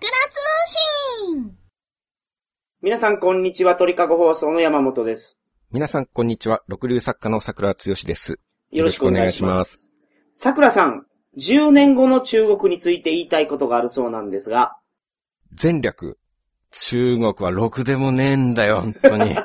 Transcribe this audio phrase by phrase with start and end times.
[0.00, 1.56] 桜通信
[2.82, 3.74] 皆さん、こんにちは。
[3.74, 5.40] 鳥かご放送の山本です。
[5.72, 6.62] 皆さん、こんにちは。
[6.68, 8.38] 六流作家の桜つよしです。
[8.70, 9.48] よろしくお願いしま。
[9.54, 9.94] よろしくお願いします
[10.36, 11.06] 桜さん、
[11.36, 14.76] 10年後の中国について言いたいことがあるそうなんですが、
[15.60, 16.16] 前略。
[16.70, 19.36] 中国はろくでもねえんだよ、本当に。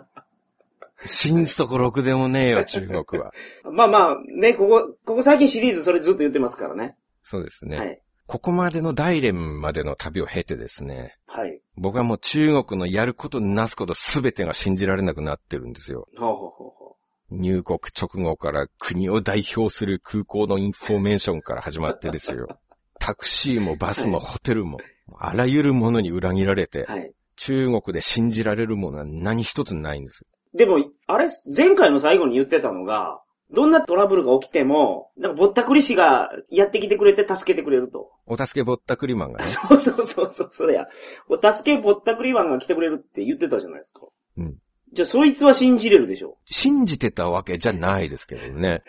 [1.06, 3.32] 心底ろくでもねえよ、中国は。
[3.64, 6.98] まあまあ、ね、ここ、ここ最近シリーズそれずっと言ってますからね。
[7.22, 7.78] そうですね。
[7.78, 8.02] はい。
[8.30, 11.60] ここまでの大連までの旅を経てですね、はい。
[11.76, 16.06] 僕はもう中国のやることなすことすべてが信じられなくなってるんですよ。
[16.16, 16.96] ほうほうほうほ
[17.32, 22.46] 入国直後から国を代表する空港のインフォメーションから始まってですよ。
[23.00, 24.78] タクシーもバスもホテルも、
[25.18, 27.12] あらゆるものに裏切られてう。、はい。
[27.34, 30.24] 中国で信じられるものは何一つないんです。
[30.54, 30.76] でも、
[31.08, 33.20] あれ、前回の最後に言ってたのが、
[33.52, 38.10] どんなトラブルが起きても、なんかぼったくり師がやってきてくれて助けてくれると。
[38.26, 39.46] お助けぼったくりマンがね。
[39.50, 40.86] そうそうそうそう、それや。
[41.28, 44.02] お助けぼったくりマンが来てくれるって言ってたじゃないですか。
[44.38, 44.56] うん。
[44.92, 48.82] じゃあ、そいつは信じれるでしょ信じてたわけじゃないですけどね。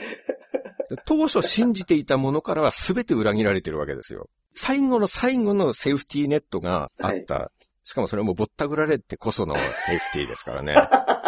[1.06, 4.30] 当初信じていたものからは全て裏切られてるわけですよ。
[4.54, 7.52] 最後の最後のセーフティーネットがあった。
[7.84, 10.76] しかもそれもぼったくられてこそのセーフティーですからね。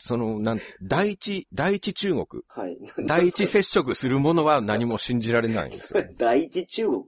[0.00, 2.26] その、なんつ第一、第一中国。
[2.48, 2.76] はい。
[3.06, 6.04] 第一接触するものは何も信じられないんですよ。
[6.18, 7.02] 第一中国？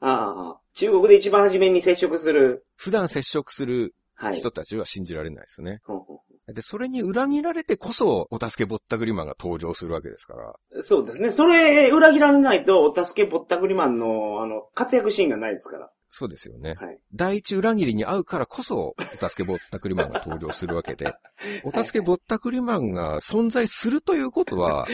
[0.00, 2.64] ああ、中国で一番初めに接触する。
[2.76, 4.36] 普段接触するはい。
[4.36, 5.80] 人たちは信じられないですね。
[5.84, 10.54] ほうほで、それに裏切られてこそ、お助けぼったくりマンが登場するわけですから。
[10.76, 11.30] うそうですね。
[11.30, 15.90] それ、裏切られないと、お助けぼったくりマンの、あの、活躍シーンがないですから。
[16.14, 16.74] そうですよね。
[16.74, 16.98] はい。
[17.14, 21.14] 第一裏切りに会うからこそ、お助けぼったくりマンが登場するわけで、
[21.64, 24.86] お助けぼったくりマンが存在するということは、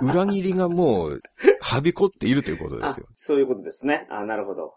[0.00, 1.20] 裏切りがもう、
[1.60, 4.06] はびこっているということであすよ。、そういうことですね。
[4.08, 4.74] あなるほど。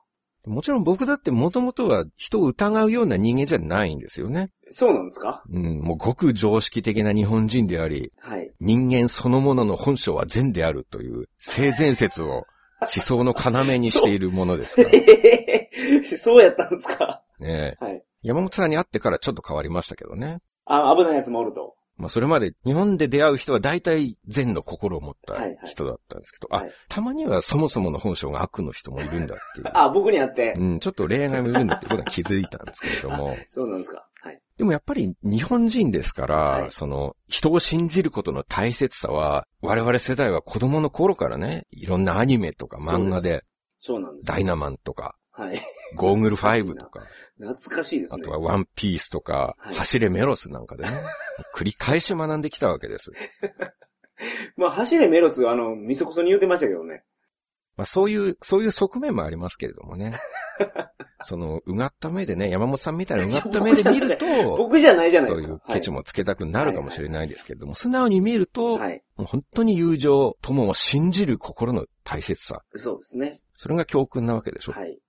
[0.47, 4.49] もちろん僕だってもともとは人を疑うような人間じゃないんですよね。
[4.69, 5.43] そうなんですか？
[5.49, 8.51] うん、もうごく常識的な日本人であり、はい。
[8.59, 12.45] 人間そのものの本性は善であるという性善説を
[12.81, 14.89] 思想の要にしているものですから。
[16.17, 17.21] そうやったんですか？
[17.39, 18.03] ねえはい。
[18.23, 20.39] 山本さんに会ってからちょっと変わりましたけどね。
[20.65, 21.75] あ、危ないやつもおると。
[21.97, 29.67] まあそれまで日本で出会う人は大体善の心を持ったはいはい人だったんですけど、はいあ、たまにはそもそもの本性が悪の人もいるんだっていう。
[29.73, 30.53] あ、僕にあって。
[30.57, 33.35] うん、ちょっと例外もいるんだってことは気づいたんですけれども。
[33.49, 34.07] そうなんですか。
[34.21, 34.41] はい。
[34.57, 43.43] でもやっぱり日本人ですから、はいその人を信じることの大切さは、我々世代は子供の頃からね、いろんなアニメとか漫画で、
[43.79, 44.27] そうなんです。
[44.27, 45.61] ダイナマンとか、はい。
[45.95, 47.03] ゴーグル5とか、
[47.39, 48.21] 懐かしいですね。
[48.21, 51.03] あとはワンピースとか、はい走れメロスなんかでね、
[51.53, 53.11] 繰り返し学んできたわけです。
[54.57, 57.03] まあ、走れメロス、あの、みそこそに言ってましたけどね。
[57.75, 60.19] まあそういう、そういう側面もありますけれどもね。
[61.23, 64.25] その、うがった目でね、山本さんみたいな うがった目で見ると、
[64.57, 65.53] 僕じゃないじゃないそうですか。
[65.53, 69.03] いうケチもつけたくなるかもしれないですけれども、素直に見ると、はい。
[69.15, 72.63] もう本当に友情、友を信じる心の大切さ。
[72.75, 73.41] そうですね。
[73.55, 74.71] それが教訓なわけでしょ。
[74.71, 74.99] はい。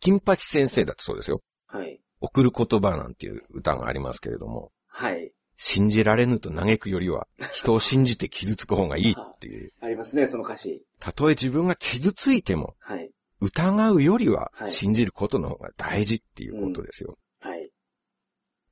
[0.00, 1.40] 金八先生だってそうですよ。
[1.66, 2.00] はい。
[2.20, 5.32] 送る言葉なんていう歌がありますけれども、はい。
[5.56, 9.72] 信じられぬと嘆くよりは、人を信じて傷つく方がいいっていう。
[9.80, 10.82] ありますね、その歌詞。
[11.00, 13.10] たとえ自分が傷ついても、はい。
[13.40, 17.14] 疑うよりははい信じることの方が大事っていうことですよ。
[17.40, 17.70] はい。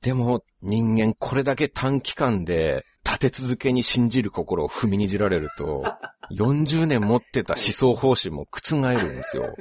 [0.01, 5.85] でも人間これだけ短期間で立て続けに信じる心を踏みにじられると、
[6.33, 9.55] 40年持ってた思想方針も覆るんですよ。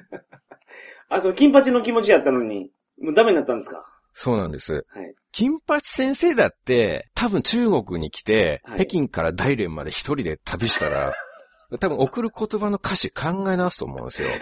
[1.09, 2.71] あ、そう、金八の気持ちやったのに、
[3.01, 3.83] もうダメになったんですか？
[4.13, 4.73] そうなんです。
[4.73, 5.13] はい。
[5.31, 11.13] 金八先生だって多分中国に来て、はい北京から大連まで一人で旅したら、
[11.79, 14.29] 多分送る言葉の歌詞考え直すと思うんですよ。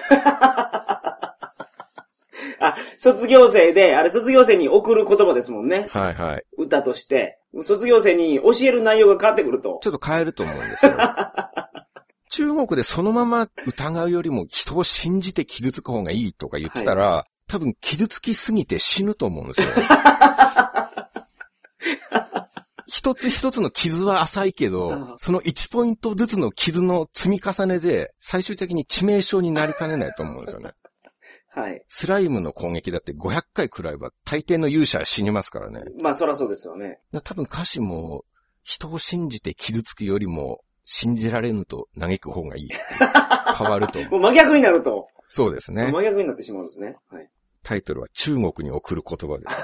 [2.61, 5.87] あ、卒業生で、あれ卒業生に送る言葉ですもんね。
[5.89, 6.43] はいはい。
[6.57, 7.39] 歌として。
[7.63, 9.79] 卒業生に教える内容が変わってくると。
[9.81, 10.97] ちょっと変えると思うんですよ。
[12.29, 19.67] 中国でそのまま疑うよりも人を信じて傷つく方がいいとか言ってたら、多分傷つきすぎて死ぬと思うんですよ。
[22.85, 30.73] 一つ一つの傷は浅いけうんど、その1ポイントずつの傷の積み重ねで、最終的に致命傷になりかねないと思うんですよね。
[31.49, 31.83] はい。
[31.87, 35.81] スライムの攻撃だって500回食らえば大抵の勇者は死にますからね。
[35.99, 36.99] まあ、そらそうですよね。
[37.23, 38.25] 多分歌詞も、
[38.63, 42.75] 人を信じて傷つくよりも、信じられぬと嘆く方がいいって
[43.57, 44.03] 変わると。
[44.09, 45.07] もう真逆になると。
[45.27, 45.91] そうですね。
[45.91, 46.95] 真逆になってしまうんですね。
[47.09, 47.29] はい。
[47.63, 49.55] タイトルは中国に送る言葉です。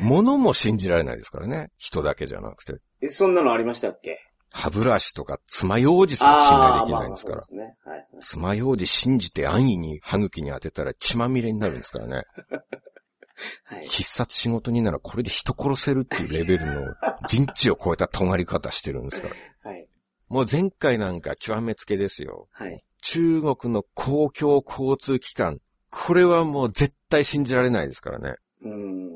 [0.02, 1.66] 物も信じられないですからね。
[1.76, 2.74] 人だけじゃなくて。
[3.02, 4.18] え、そんなのありましたっけ？
[4.52, 7.36] 歯ブラシとか爪楊枝すら信頼できないんですから。
[7.36, 7.76] まあまあそうですね。
[7.84, 8.06] はい。
[8.20, 12.22] 爪楊枝信じて安易に歯茎に当てたら血まみれになるんですからね。
[13.64, 13.86] はい。
[13.88, 16.94] 必殺仕事人ならこれで人殺せるっていうレベルの
[17.28, 19.34] 人知を超えた尖り方してるんですから。
[19.70, 19.86] はい。
[20.28, 22.48] もう前回なんか極めつけですよ。
[22.50, 22.82] はい。
[23.00, 25.60] 中国の公共交通機関。
[25.90, 28.36] これはもう絶対信じられないですからね。
[28.62, 29.10] うーん。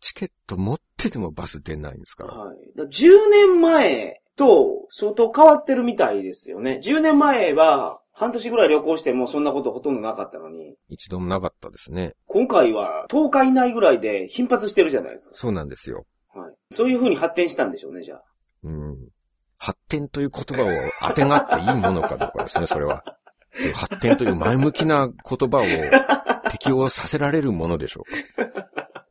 [0.00, 2.34] チケット持っててもバス出ないんですから。
[2.34, 2.56] はい。
[2.76, 6.80] だ10年前と相当変わってるみたいですよね。
[6.82, 12.14] 10年前は半年ぐらい旅行してもそんなことほとんどなかったのに、一度もなかったですね。
[12.26, 16.04] 今回は10日以内ぐらいで頻発してるじゃないですそうなんですよ。
[16.32, 16.40] か。
[16.40, 16.54] はい。
[16.72, 18.24] そういう風に発展したんでしょうね、じゃあ。
[18.64, 19.08] うん。
[19.60, 20.68] 発展という言葉を
[21.08, 23.04] 当てがっていいものかどうかですね、それは。
[23.52, 28.42] そ発展という前向きな言葉を適用させられるものでしょう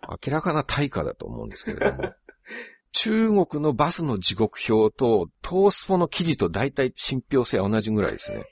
[0.05, 0.17] か。
[0.25, 2.13] 明らかな対価だと思うんですけれども。
[2.91, 8.43] 中国のバスの時刻表とトースポの記事と大体信憑性は同じぐらいですね。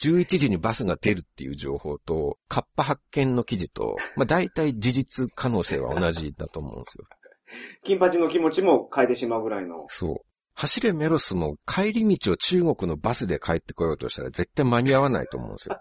[0.00, 7.04] 11時にバスが出るっていう情報と、カッパ発見の記事と、まあ大体事実可能性は同じだと思うんですよ。
[7.84, 9.86] 金八の気持ちも変えてしまうぐらいの。
[9.88, 10.27] そう。
[10.60, 15.80] 走れメロスも帰り道を中国のバスで帰ってこようとしたら絶対間に合わないと思うんですよ。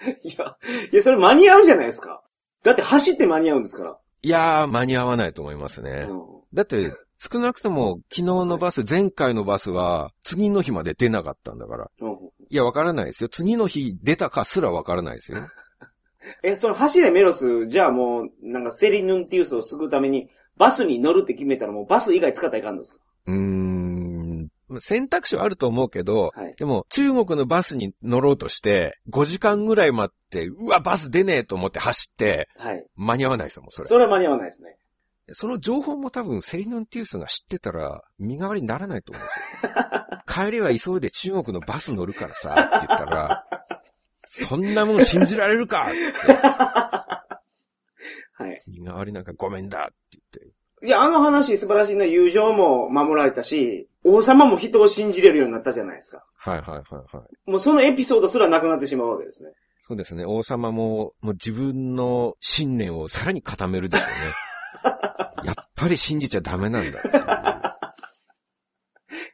[0.24, 0.56] いや、
[0.92, 2.22] いや、それ間に合うじゃないですか。
[2.62, 3.98] だって走って間に合うんですから。
[4.22, 6.06] いやー、間に合わないと思いますね。
[6.08, 6.24] うん
[6.54, 11.90] だって、少なくとも昨日のバス、前回のバスは次の日まで出なかったんだから。
[12.00, 12.12] うん
[12.48, 13.28] いや、わからないですよ。
[13.28, 15.38] 次の日出たかすらわからないですよ。
[16.44, 23.00] え、その走れメロス、じゃあもう、なんかセリヌンティウスを救うために、バスに乗るって決めたらもうバス以外使ったらいかんのですか？
[23.26, 24.03] うーん。
[24.80, 32.84] 選択肢はあると思うけど、はいでも中国のバスに乗ろうとして、5時間ぐらい待って、うわ、バス出ねえと思って走って、はい。
[32.94, 33.88] 間に合わないですよ、もうそれ。
[33.88, 34.76] それは間に合わないですね。
[35.32, 39.74] その情報も多分セリヌンティウスが知ってたら身代わりにならないと思うんですよ。
[40.46, 43.44] 帰りは急いで中国のバス乗るからさ、って言ったら、
[44.26, 46.32] そんなもん信じられるかって。
[48.36, 48.62] はい。
[48.66, 49.90] 身代わりなんかごめんだ。
[50.84, 52.04] いや、あの話素晴らしいな。
[52.04, 56.24] 友情も守られたし、王様も人を信じれるようになったじゃないですか。
[56.36, 57.50] はいはいはいはい。
[57.50, 59.50] もうそのエピソードすらなくなってしまうわけですね。
[59.86, 60.26] そうですね。
[60.26, 64.34] 王様も、もう自分の信念をさらに固めるでしょうね。
[65.44, 67.00] やっぱり信じちゃダメなんだ。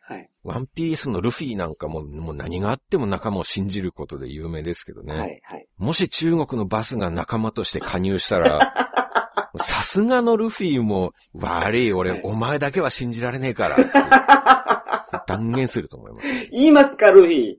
[0.03, 0.31] はい。
[0.45, 5.15] ワンピースのルフィなんかも、もう何があっても仲間を信じることで有名ですけどね。
[5.15, 5.41] はい。
[5.45, 5.67] はい。
[5.79, 8.90] もし中国のバスが仲間として加入したら、さ
[9.93, 16.29] すがのルフィも、悪い俺、はいお前だけは信じられねえから 断言すると思います。
[16.53, 17.57] 言いますか、ルフィ。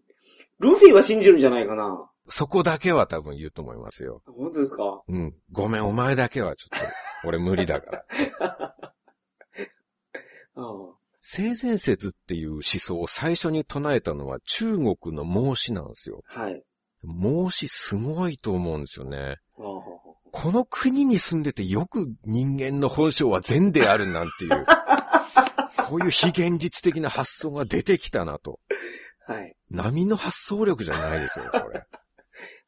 [0.60, 2.08] ルフィは信じるんじゃないかな。
[2.30, 4.22] そこだけは多分言うと思いますよ。
[4.26, 5.02] 本当ですか？
[5.08, 5.36] うん。
[5.52, 6.86] ごめん、お前だけはちょっと、
[7.28, 8.06] 俺無理だから。
[10.56, 10.66] ああ
[11.24, 16.22] 性善説っていう思想を最初に唱えたのは中国の孟子なんですよ。
[16.26, 16.64] はい。
[17.04, 19.38] 孟子すごいと思うんですよね。
[19.58, 24.66] ああこの国に住んでてよく人間の本性は善であるなんていう、
[25.90, 28.60] そういう非現実的な発想が出てきたなと。
[29.28, 29.56] はい。
[29.70, 31.84] 波の発想力じゃないですよ、これ。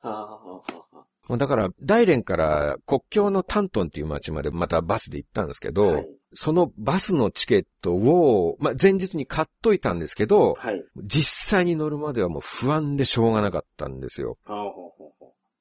[1.38, 6.08] だから、大連から国境のタントンっていう町までまたバスで行ったんですけど、はい。
[6.34, 10.84] そのバスのチケットを、まあ、前日に買っといたんですけど、はい。
[10.98, 14.38] 実際に乗るまではもう不安でしょうがなかったんですよ。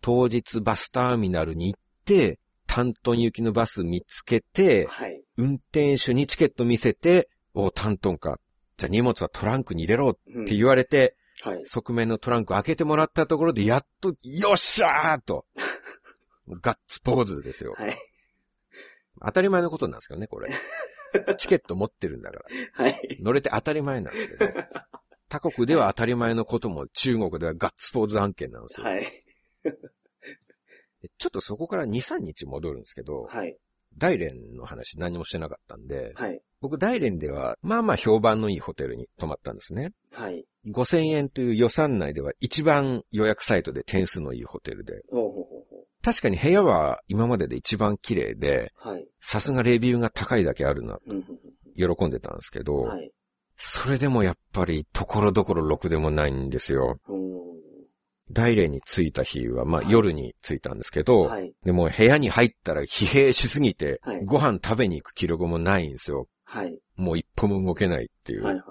[0.00, 5.22] 当日バスターミナルに行って、タントン行きのバス見つけてう、はい。
[5.36, 8.38] 運転手にチケット見せて、おタントンか。
[8.78, 11.62] じゃあ荷物はトランクに入れろっうんて言われて、はい。
[11.64, 15.44] 側面のトランク開けてもらったところで、やっと、よっしゃーと。
[16.48, 17.74] ガッツポーズですよ。
[17.76, 17.98] はい。
[19.24, 20.50] 当たり前のことなんですけどね、これ。
[21.38, 22.40] チケット持ってるんだか
[22.76, 22.84] ら。
[22.84, 23.18] はい。
[23.20, 24.50] 乗れて当たり前なんですけど。
[25.28, 28.86] 他国では当たり前のことも中国ではガッツポーズ案件なんですよ。
[28.86, 29.06] はい。
[31.02, 33.56] でちょっとそこから2、3日戻るんですけど、はい。
[33.98, 36.40] 大連の話何もしてなかったんで、はい。
[36.60, 39.92] 僕大連ではまあまあ評判のいいホテルに泊まったんですね。
[40.12, 40.44] はい。
[40.68, 48.88] 5000円という予算内では一番予約サイトで点数のいいホテルで、ほうほうほうほ確かに部屋は今までで一番綺麗で、う。
[48.88, 49.06] はい。
[49.20, 50.98] さすがレビューが高いだけあるな、
[51.76, 53.10] 喜んでたんですけど、うんはい。
[53.56, 56.98] それでもやっぱりところどころろくでもないんですよ。
[57.08, 57.51] うん
[58.32, 61.52] 大連に着いた日は、まあはい夜に着いたんですけど、はい。
[61.64, 66.28] でも部屋に入ったら疲弊しすぎて、はいご飯食べに行く記録もないんですよ。
[66.44, 66.78] はい。
[66.96, 68.44] もう一歩も動けないっていう。
[68.44, 68.54] はい。
[68.54, 68.64] はい。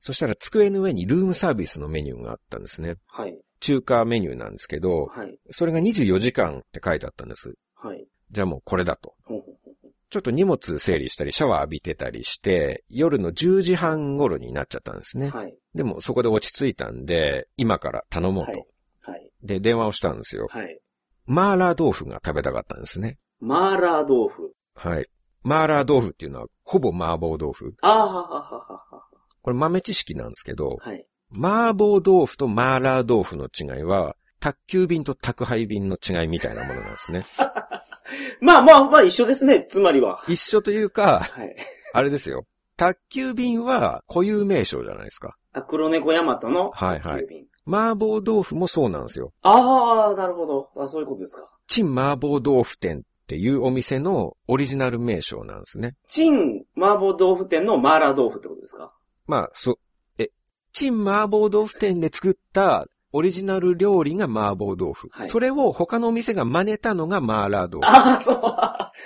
[0.00, 2.96] そしたら机の上にルームサービスのメニューがあったんですね。
[3.06, 3.38] はい。
[3.60, 5.38] 中華メニューなんですけど、はい。
[5.52, 7.54] それが24時間って書いてあったんです。
[7.76, 8.04] はい。
[8.32, 9.14] じゃあもうこれだと。
[9.24, 15.30] ほうほうほうほうちょっと荷物整理したり、シャワー浴びてたりして、夜の10時半頃になっちゃったんですね。
[15.30, 15.54] はい。
[15.74, 18.52] でもそこで落ち着いたんで、今から頼もうと。
[18.52, 18.66] はい。
[19.02, 19.30] はい。
[19.42, 20.46] で、電話をしたんですよ。
[20.50, 20.78] はい。
[21.26, 23.18] マーラー豆腐が食べたかったんですね。
[23.40, 24.52] マーラー豆腐。
[24.74, 25.06] はい。
[25.42, 27.74] マーラー豆腐っていうのは、ほぼ麻婆豆腐。
[27.82, 29.02] あーははははは。
[29.42, 31.04] これ豆知識なんですけど、はい。
[31.32, 37.24] 麻婆豆腐とマーラー豆腐の違いは、宅急便と宅配便の違いみたいなものなんですね。
[38.40, 40.24] まあまあまあ一緒ですね、つまりは。
[40.28, 41.56] 一緒というか、はい。
[41.92, 42.46] あれですよ。
[42.76, 45.36] 宅急便は固有名称じゃないですか。
[45.52, 46.70] あ、黒猫ヤマトの。
[46.70, 49.32] はいはい郵便麻婆豆腐もそうなんですよ。
[49.42, 50.70] ああ、なるほど。
[50.76, 51.48] あそういうことですか。
[51.68, 55.94] 陳麻婆豆腐店っていうお店のオリジナル名称なんですね。
[56.08, 58.92] チン麻婆豆腐店のマーラー豆腐ってことですか
[59.26, 59.78] まあ、そ、
[60.18, 60.30] え、
[60.72, 65.08] 陳麻婆豆腐店で作ったオリジナル料理が麻婆豆腐。
[65.12, 67.86] はいそれを他のお店が真似たのが麻辣豆腐。
[67.86, 68.40] ああ、そう。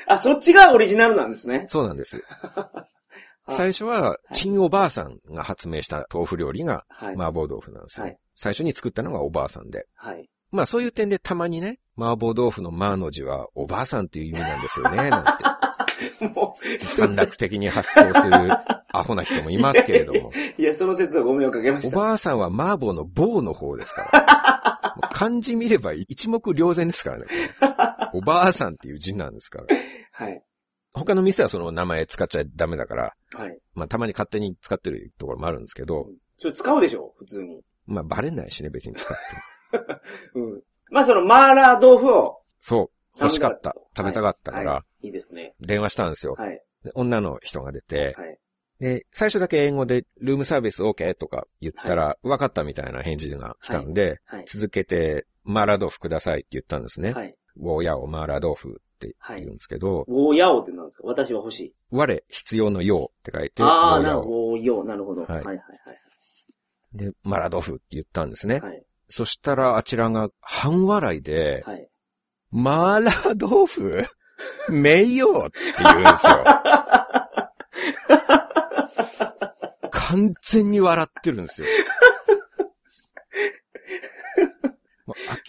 [0.07, 1.67] あ、そっちがオリジナルなんですね。
[1.69, 2.23] そうなんです。
[3.49, 7.15] あ最初は、陳おばあさんが発明した豆腐料理がはい。
[7.15, 8.07] 麻婆豆腐なんですよ。
[8.07, 9.87] はい最初に作ったのがおばあさんで。
[9.97, 10.29] はい。
[10.53, 15.45] まあそういう点でたまにね、麻婆豆腐の麻の字はおばあさんっていう意味なんですよね、なんて。
[16.35, 18.53] もう、短絡的に発想する
[18.93, 20.31] アホな人もいますけれども。
[20.59, 21.97] いや、その説はご迷惑かけまおした。
[21.97, 25.09] ばあさんは麻婆の棒の方ですから。
[25.13, 27.27] 漢字見れば一目瞭然ですからね。
[28.13, 29.67] おばあさんっていう字なんですから。
[30.13, 30.43] はい。
[30.93, 33.59] 他の店はその名前使っちゃダメだから、はい。
[33.75, 37.61] まあたまに勝手に使ってるところもあるんですけど、それ使うでしょ普通に。
[37.87, 39.17] まあバレないしね、別に使っ
[39.73, 39.85] ても。
[40.35, 40.63] うん。
[40.91, 42.41] まあ、そのマーラー豆腐を。
[42.61, 44.23] そう、欲しかった食べた。
[44.23, 45.07] かったから、はい。
[45.07, 45.55] いいですね。
[45.61, 46.35] 電話したんですよ。
[46.39, 46.63] はい。
[46.85, 48.39] で女の人が出て、はい。
[48.79, 54.45] で、最初だけ英語で、ルームサービス OK とか言ったら、分かったみたいな返事が来たんで、はい。
[54.47, 57.13] 続けて、マーラー豆腐くださいって言ったんですね。
[57.13, 57.35] はい。
[57.59, 61.05] ウォーヤオマーラー豆腐って言うんですけど、ウォーヤオってなんですか？
[61.07, 61.75] 私は欲しい。
[61.91, 64.03] 我必要の用って書いて、ウああ。
[64.03, 64.29] なるほど。
[64.29, 64.87] ウォーヨー。
[64.87, 65.23] なるほど。
[65.23, 65.57] ははいいはい
[66.97, 68.57] で、マーラー豆腐って言ったんですね。
[68.57, 68.63] はい。
[68.71, 68.83] はい。
[69.09, 71.89] そしたらあちらが半笑いで、はい。
[72.51, 74.05] マーラー豆腐
[74.71, 76.45] 名誉って言うんですよ。
[79.91, 81.69] 完全に笑ってるんですよ。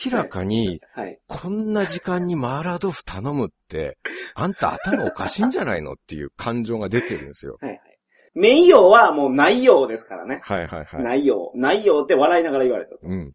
[0.05, 1.19] 明らかに、はい。
[1.27, 3.97] こんな時間にマーラー豆腐頼むって、
[4.35, 7.57] あんた頭おかしいんじゃないのっていう感情が出てるんですよ。
[7.61, 7.71] はい。
[7.71, 7.81] はい。
[8.37, 10.41] 名誉はもう内容ですからね。
[10.43, 11.03] はいはいはい。
[11.03, 11.51] 内容。
[11.55, 12.91] 内容って笑いながら言われた。
[13.01, 13.33] うん。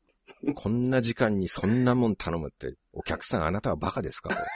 [0.54, 4.37] こんな時間にそんなもん頼むって、お客さんあなたはバカですかと。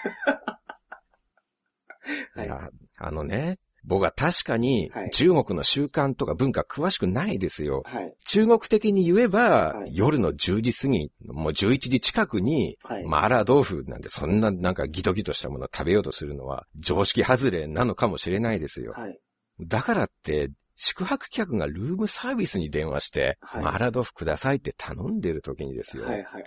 [2.37, 7.83] はいいや、あのね、僕は確かにはい中国の習慣とか文化詳しくないですよ。
[7.85, 8.15] はい。
[8.25, 13.05] 中国的に言えば、はい夜の10時過ぎ、もう11時近くに、はい。
[13.05, 18.93] マーラー豆腐なんてそんななんかギトギトしたものを食べようとするのは常識外れなのかもしれないですよ。
[18.93, 19.19] はい。
[19.61, 26.05] だからって、宿泊客がルームサービスに電話して、はいマーラー豆腐くださいって頼んでる時にですよ。
[26.05, 26.15] はい。
[26.17, 26.45] はい。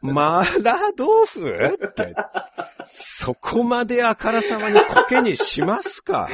[0.00, 2.14] マーラー豆腐って、
[2.92, 6.28] そこまであからさまにコケにしますか？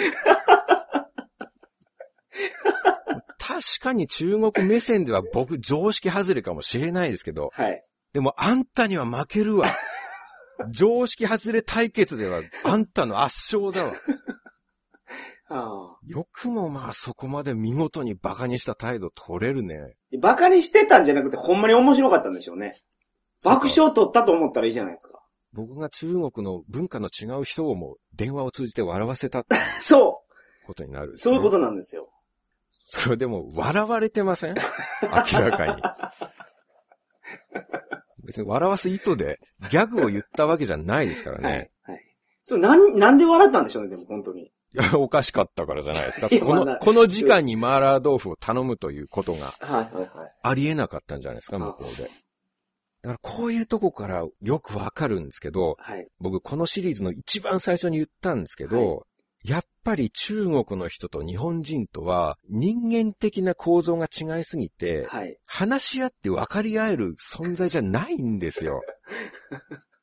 [3.39, 7.83] 確かに中国目線では僕常識外れかもしれないですけど、はい。
[8.13, 9.75] でもあんたには負けるわ。
[10.71, 13.97] 常識外れ対決ではあんたの圧勝だわ。
[15.49, 19.97] あよくもまあそこまで見事に馬鹿にした態度取れるね。
[20.15, 20.19] あ。
[20.21, 22.75] バカにしてたんじゃなくて、ほんまに面白かったんでしょうね。
[23.45, 25.21] 爆笑取ったと思ったらいいじゃないですか。
[25.53, 29.45] 僕が中国の文化の違う人をも電話を通じて笑わせた
[29.79, 30.23] そ
[30.67, 32.09] ことになるねそういうことなんですよ。
[32.87, 34.55] それでも笑われてません？
[35.03, 35.83] 明らかに。
[38.25, 39.39] 別に笑わす意図で
[39.71, 41.71] ギャグを言ったわけじゃないですからはね。
[41.89, 41.91] い。
[41.93, 42.01] はい。
[42.45, 44.51] そう、なん、なんで笑ったんでしょうね、でも本当に。
[44.97, 46.29] おかしかったからじゃないですか。
[46.29, 49.55] この、この時間にマーラー豆腐を頼むということが。
[50.43, 52.05] ありえなかったんじゃないですか、向こうで。
[52.05, 56.09] だからこういうとこからよくわかるんですけど、はい。
[56.19, 59.03] 僕このシリーズの一番最初に言ったんですけど、は
[59.45, 65.39] やっぱり中国の人と日本人とは人間的な構造が違いすぎて、はい。
[65.47, 68.81] 話し合って分かり合える存在じゃないんですよ。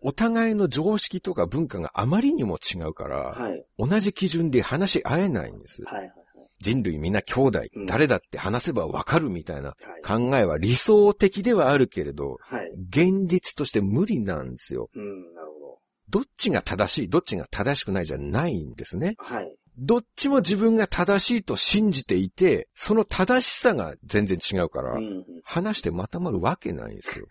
[0.00, 3.64] お互いの常識とか文化があまりにも違うから、うはい。
[3.78, 5.82] 同じ基準で話し合えないんです。
[5.84, 6.12] はい、はい、
[6.60, 9.76] 人類みんな兄弟、うん誰だって話せば分かるみたいなはい。
[10.02, 12.70] 考えは理想的ではあるけれど、はい。
[12.88, 14.88] 現実として無理なんですよ。
[14.94, 15.78] うん、なるほど。
[16.10, 19.14] どっちが正しい、どっちが正しくないじゃないんですね。
[19.18, 19.54] はい。
[19.78, 24.98] どっちも自分が正しいと信じていて、その正しさが全然違うから、
[25.44, 27.26] 話してまとまるわけないんですよ。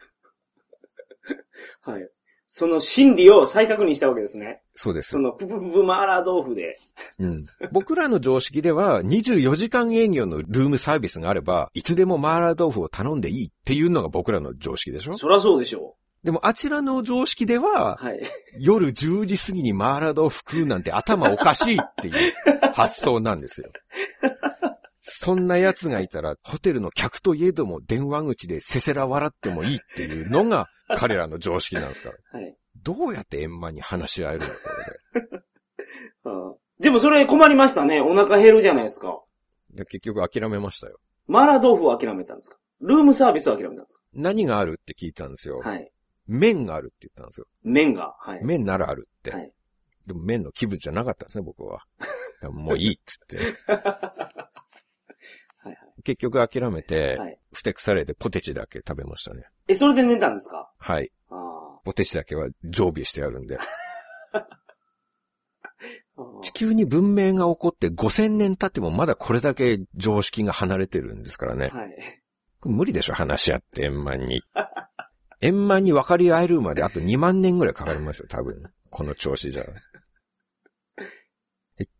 [1.81, 2.09] はい。
[2.49, 4.61] その心理を再確認したわけですね。
[4.73, 5.19] そうですそ。
[5.19, 6.79] の、ププププマーラー豆腐で。
[7.19, 7.45] うん。
[7.71, 15.17] 僕らの常識では、24時間営業のルームサービスがあれば、いつでもマーラー豆腐を頼んでいいっていうのが僕らの常識でしょ？
[15.17, 18.21] そらそうでしょでもあちらの常識ではう。、はい。
[18.59, 22.33] 夜10時過ぎにマーラー豆腐食うなんて頭おかしいっていう
[22.73, 23.69] 発想なんですよ。
[25.01, 32.39] そんな奴がいたら、ホテルの客といえども電話口でせせら笑ってもいいっていうのが彼らの常識なんですから。
[32.39, 32.55] はい。
[32.83, 34.53] どうやって円満に話し合えるのこ
[35.15, 35.43] れで。
[36.25, 38.01] う んでもそれ困りましたね。
[38.01, 39.21] お腹減るじゃないですか。
[39.71, 40.99] で結局諦めましたよ。
[41.27, 42.57] マーラー豆腐を諦めたんですか？
[42.81, 45.59] ルームサービスを諦めたんです何があるって聞いたんですよ。
[45.59, 45.91] かはい。
[46.27, 47.47] 麺があるって言ったんですよ。
[47.63, 48.15] 麺が。
[48.19, 48.45] はい。
[48.45, 49.31] 麺ならあるって。
[49.31, 49.51] はい。
[50.05, 51.83] でも麺の気分じゃなかったんですね、僕は。
[52.51, 53.39] もういいっつって。
[55.63, 56.03] はいはい。
[56.03, 57.39] 結局諦めて、はい。
[57.53, 59.43] ふてくされてポテチだけ食べましたね。
[59.67, 60.71] え、それで寝たんですか？
[60.77, 61.11] はい。
[61.29, 63.57] あポテチだけは常備してあるんで。
[66.41, 71.69] 地球に文明が起こって5000年経ってもまだこれだけ常識が離れてるんですからね。
[71.71, 72.23] はい。
[72.63, 74.41] 無理でしょ、話し合って円満に。
[75.41, 78.63] 円満に分かり合えるまであと2万年ぐらいかかりますよ、多分。
[78.89, 79.63] この調子じゃ。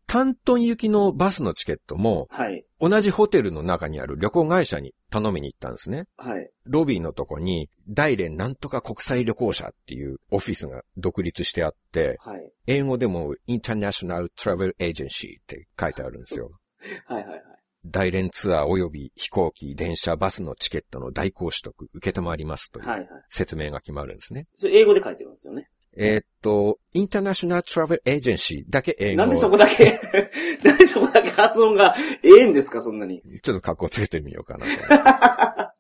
[0.08, 2.64] えタントン行きのバスのチケットも、はい。
[2.80, 6.06] 同じホテルの中にある旅行会社に頼みに行ったんですね。
[6.18, 6.50] はい。
[6.66, 12.52] ロビーのとこに、大連なんとか国際旅行者っていうオフィスが独立してあって、はい。
[12.68, 16.52] 英語でも International Travel Agency って書いてあるんですよ。
[17.08, 17.24] はい。
[17.24, 17.32] はい。
[17.32, 17.42] はい。
[17.86, 23.00] 大連ツアー及び飛行機、電車、バスのチケットの代行取得、受けたまりますというはい。
[23.00, 23.10] はい。
[23.30, 24.48] 説明が決まるんですね。
[24.56, 25.70] それ英語で書いてるんですよね。
[26.00, 29.18] えーっと、International Travel Agency だけ英語。
[29.18, 30.00] なんでそこだけ、
[30.63, 33.22] なんでそこだけ発音がええんですか、そんなに。
[33.42, 34.94] ちょっと格好つけてみようかなと。
[34.94, 35.74] は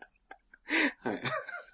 [1.13, 1.21] い。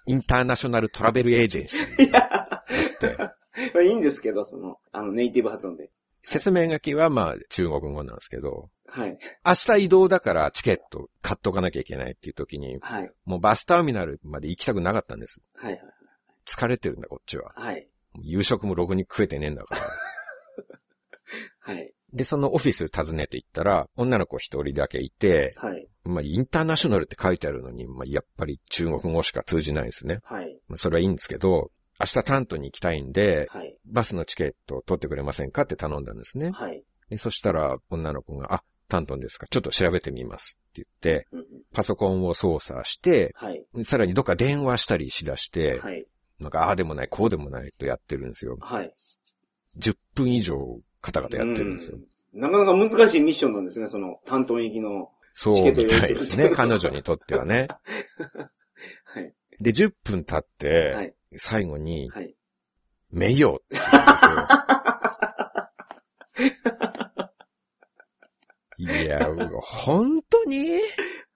[0.06, 5.90] インターナショナルトラベルエージェンシーいや、いいんですけど、その、あの、ネイティブ発音で。
[6.22, 9.18] 説明書きはまあ中国語なんですけど、はい。
[9.44, 13.10] 明日移動だからチケット買っとかなきゃいけないっていう時に、はい。
[13.24, 15.40] もうバスターミナルまで行きたくなかったんです。
[15.54, 15.72] はい。
[15.72, 15.82] はい。
[16.46, 17.52] 疲れてるんだ、こっちは。
[17.56, 17.88] はい。
[18.20, 19.80] 夕食もろくに食えてねえんだから。
[21.74, 21.92] はい。
[22.12, 25.88] で、そのオフィス訪ねて行ったら、女の子一人だけいて、はい。
[26.04, 30.20] まあ、インターナショナルって書いてあるのに、まあ、やっぱり中国語しか通じないですね。
[30.22, 30.58] はい。
[30.68, 33.76] まあそれはいいんですけど、明日タントに行きたいんで、はい。
[33.86, 36.50] バスのチケットを取ってくれませんかって頼んだんですね。
[36.50, 36.82] はい。
[37.08, 43.64] でそしたら、女の子が、あ、タントンですかちょっと調べてみますって言って、うんうんパソコンを操作して、はい。
[43.82, 46.06] さらにどっか電話したりしだして、はい。
[46.44, 48.56] なんか、ああでもない、こうでもないとやってるんですよ。
[48.60, 48.94] はい。
[49.78, 51.96] 10分以上、カタカタやってるんですよ。
[51.96, 52.04] うん
[52.34, 55.12] なかなか難しいミッションなんですね、その、担当行きの。
[55.34, 57.68] そうみたいですね、彼女にとってはね。
[59.04, 59.32] はい。
[59.60, 61.14] で、10分経って、はい。
[61.36, 62.34] 最後に、はい。
[63.10, 64.56] めよって言ったん
[66.36, 66.44] で
[68.76, 68.92] すよ。
[69.04, 69.28] いや、
[69.62, 70.80] 本当に？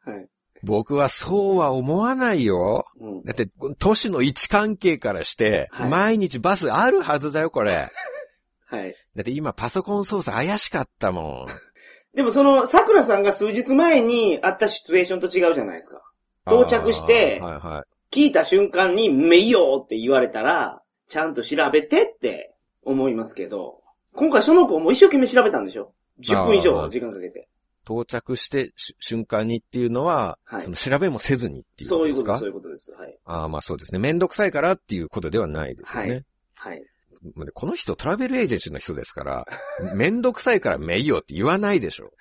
[0.05, 0.29] はい。
[0.63, 2.87] 僕はそうは思わないよ。
[3.01, 3.25] うん。
[3.25, 7.91] だって、都市の位置関係からして、はい毎日バスあるはずだよ、これ。
[8.67, 8.95] はい。
[9.17, 11.47] だって今パソコン操作怪しかったもん。
[12.15, 16.03] でもその、桜さんが数日前にあったシチュエーションと違うじゃないですか。
[16.47, 18.15] 到着してはいはい。
[18.15, 23.83] 聞いた瞬間に、めいよって言われたら、ちゃんと調べてって思いますけど、
[24.15, 27.49] 今回その子も一生懸命調べたんでしょ ?10 分以上時間かけて。
[27.89, 32.93] 到着してし瞬間にっていうのは、はいその調べもせずにっていうこそういうこと、とですかそういうことです。
[32.93, 33.19] はい。
[33.25, 33.99] ああ、まあそうですね。
[33.99, 36.09] めんどくさいからっていうことではないですよね。
[36.09, 36.25] はい
[36.55, 36.83] はい。
[37.55, 39.47] この人トラベルエージェンシーの人ですから、
[39.95, 42.13] めんどくさいからめいよって言わないでしょ。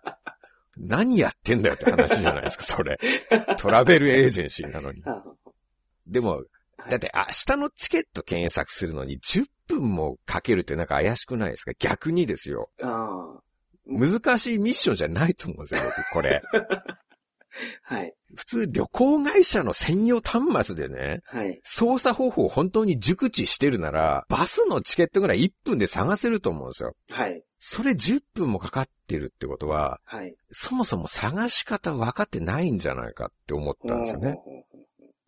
[0.76, 2.98] 何やってんだよって話じゃないですか、 それ。
[3.58, 5.02] トラベルエージェンシーなのに。
[5.02, 5.22] は
[6.06, 6.44] でも、
[6.90, 11.72] だって明日のチケット検索するのに10分もかけるってなんか怪しくないですか？
[11.78, 12.70] 逆にですよ。
[12.82, 13.05] ああ
[13.86, 16.42] 難しいミッションじゃないと思うんですよ、僕、これ。
[17.82, 18.14] はい。
[18.34, 21.60] 普通旅行会社の専用端末でね、はい。
[21.64, 26.94] 操作方法を本当に熟知してるなら、バスのチケットぐらい1分で探せると思うんですよ。
[27.10, 27.42] はい。
[27.58, 30.34] それ10分もかかってるってことは、はい。
[30.52, 34.38] そもそも探し方分かってないんじゃないかって思ったんですよね。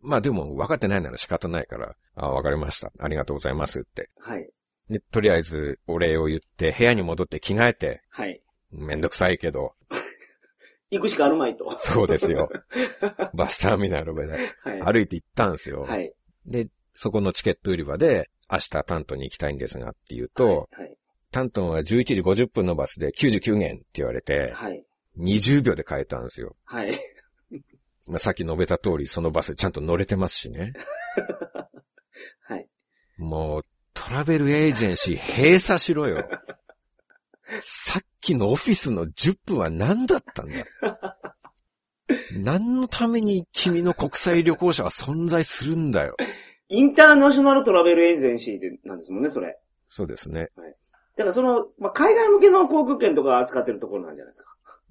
[0.00, 2.92] まあでも分かってないなら仕方ないから、あ分かりました。
[2.98, 4.10] ありがとうございますって。
[4.18, 4.48] はい。
[4.90, 8.40] で、とりあえずお礼を言って部屋に戻って着替えて、はい。
[8.70, 9.74] めんどくさいけど、
[10.90, 11.76] 行くしかあるまいと。
[11.76, 12.50] そうですよ。
[13.34, 14.82] バスターミナルまではい。
[14.82, 15.82] 歩いて行ったんですよ。
[15.82, 16.12] はい。
[16.46, 20.96] で、そこのチケット売り場で、明日タントンに行きたいんですがって言うと、はい。
[21.30, 24.82] タントンは11時50分のバスで99元って言われて、はい。
[25.18, 26.56] 20秒で買えたんですよ。
[26.64, 26.98] はい。
[28.06, 30.72] まあ、さっき述べた通り、そのバスちゃんと乗れてますしね。
[32.40, 32.66] はい。
[33.18, 36.26] もう、トラベルエージェンシー閉鎖しろよ。
[37.60, 40.64] さっきのオフィスの10分は何だったんだ？
[42.32, 46.16] 何のために君の国際旅行者は存在するんだよ？
[46.68, 49.58] インターナショナルトラベルエージェンシーでなんですもんね、それ。
[49.88, 50.48] そうですね。
[51.16, 54.48] だからその、まあ、海外向けの航空券とか扱ってるところなんじゃないですか。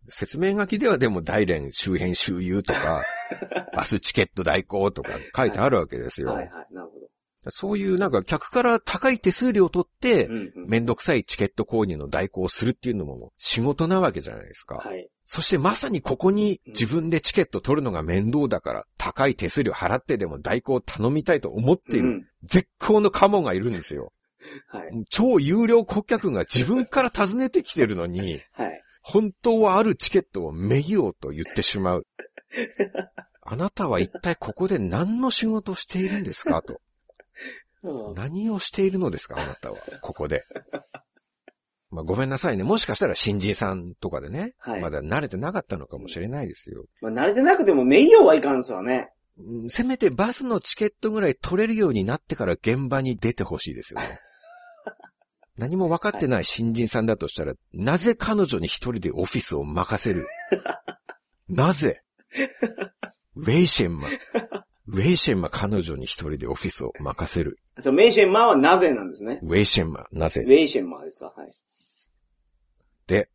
[0.09, 3.03] 説明書きではでも大連周辺周遊とか、
[3.75, 6.29] バスチケット代行とか書いてあるわけですよ。
[6.29, 7.07] はいはい、なるほど。
[7.51, 10.29] そういうなんか客から高い手数料を取って。
[10.55, 14.75] めんどくさいチケット購入の代行をするっていうのも仕事なわけじゃないですか。
[14.77, 15.10] はい。
[15.25, 24.13] そしてまさにここに自分でチケット取るのが面倒だから、高い手数料払ってでも代行を頼みたいと思っているうん絶好のカモがいるんですよ。
[24.69, 25.05] はい。
[25.10, 28.81] 超有料顧客が自分から尋ねてきてるのに、 はい。
[29.01, 32.07] 本当はあるチケットをめいようと言ってしまう。
[33.41, 36.62] あなたは一体ここで何の仕事をしているんですか？
[36.62, 36.81] と。
[37.88, 39.78] うん何をしているのですかあなたは。
[40.02, 40.43] ここで。
[41.89, 42.63] まあ、ごめんなさいね。
[42.63, 44.54] もしかしたら新人さんとかでね。
[44.60, 46.86] はいまだ慣れてなかったのかもしれないですよ。
[47.02, 49.10] まあ、慣れてなくても名誉はいかんすわね。
[49.39, 54.19] うんせめてバスのチケットぐらい取れるようになってから現場に出てほしいですよね。
[55.58, 60.28] 何も分かってない新人さんだとしたら、なぜ彼女に一人でオフィスを任せる？
[61.50, 62.02] なぜ？
[63.36, 64.10] ウェイシェンマ。
[64.88, 67.60] ウェイシェンマ彼女に一人でオフィスを任せる。
[67.80, 69.39] そう、メイシェンマーはなぜなんですね？
[69.43, 70.43] ウェイシェンマ、なぜ？
[70.45, 71.34] ウェイシェンマーですか？
[71.36, 71.52] はい。
[73.08, 73.30] で、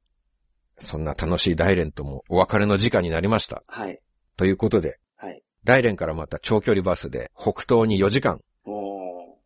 [0.78, 3.62] そんな楽しい大連ともお別れの時間になりました。
[3.66, 4.00] はい。
[4.36, 5.42] ということで、はい。
[5.64, 9.38] 大連からまた長距離バスで北東に4時間、お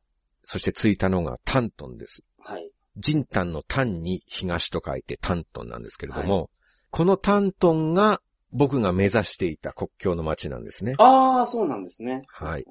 [0.45, 2.23] そして着いたのがタントンです。
[2.47, 2.53] ー。
[2.53, 2.71] はい。
[2.97, 6.51] ジンタンのタンに東と書いてタントンなんですけれども、
[6.91, 8.23] このタントンが
[8.57, 10.95] 僕が目指していた国境の街なんですね。
[10.99, 12.23] ああ、そうなんですね。
[12.29, 12.65] はい。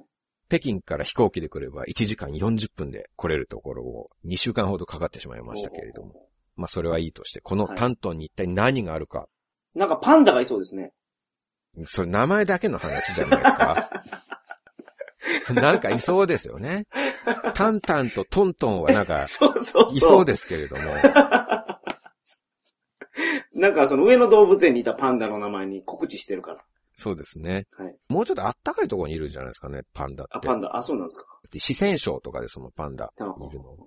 [0.50, 6.10] 北京から飛行機で来れば1時間40分で来れるところを2週間ほどかかってしまいましたけれども。
[6.10, 6.30] も。
[6.56, 9.28] まあそれはいいとして、このタントンに一体何があるか。
[9.76, 10.91] なんかパンダがいそうですね。
[11.86, 13.89] それ名前だけの話じゃないですか。
[15.54, 16.88] なんかいそうですよね。
[17.54, 19.98] タンタンとトントンはなんかそうそうそう。
[19.98, 20.84] いそうですけれども。
[23.54, 26.65] なんかその上野動物園にいたパンダの名前に告知してるから。
[26.97, 27.65] そうですね。
[27.78, 27.95] はい。
[28.08, 30.34] もうちょっとあったかいところにいるんじゃないですかね、パンダって。
[30.38, 30.75] あ、パンダ？
[30.75, 31.25] あ、そうなんですか。
[31.54, 33.78] 四川省とかでそのパンダあいるの。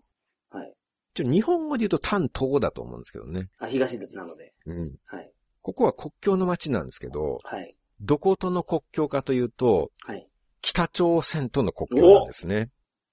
[0.51, 0.75] はい。
[1.15, 3.49] ちょ日本語で言うと丹東だと思うんですけどね。
[3.59, 4.53] あ、東なので。
[4.67, 4.97] うん。
[5.07, 5.33] はい。
[5.63, 7.75] ここは国境の街なんですけど、はい。
[8.01, 10.29] どことの国境かというと、はい。
[10.61, 12.71] 北朝鮮との国境なんですね。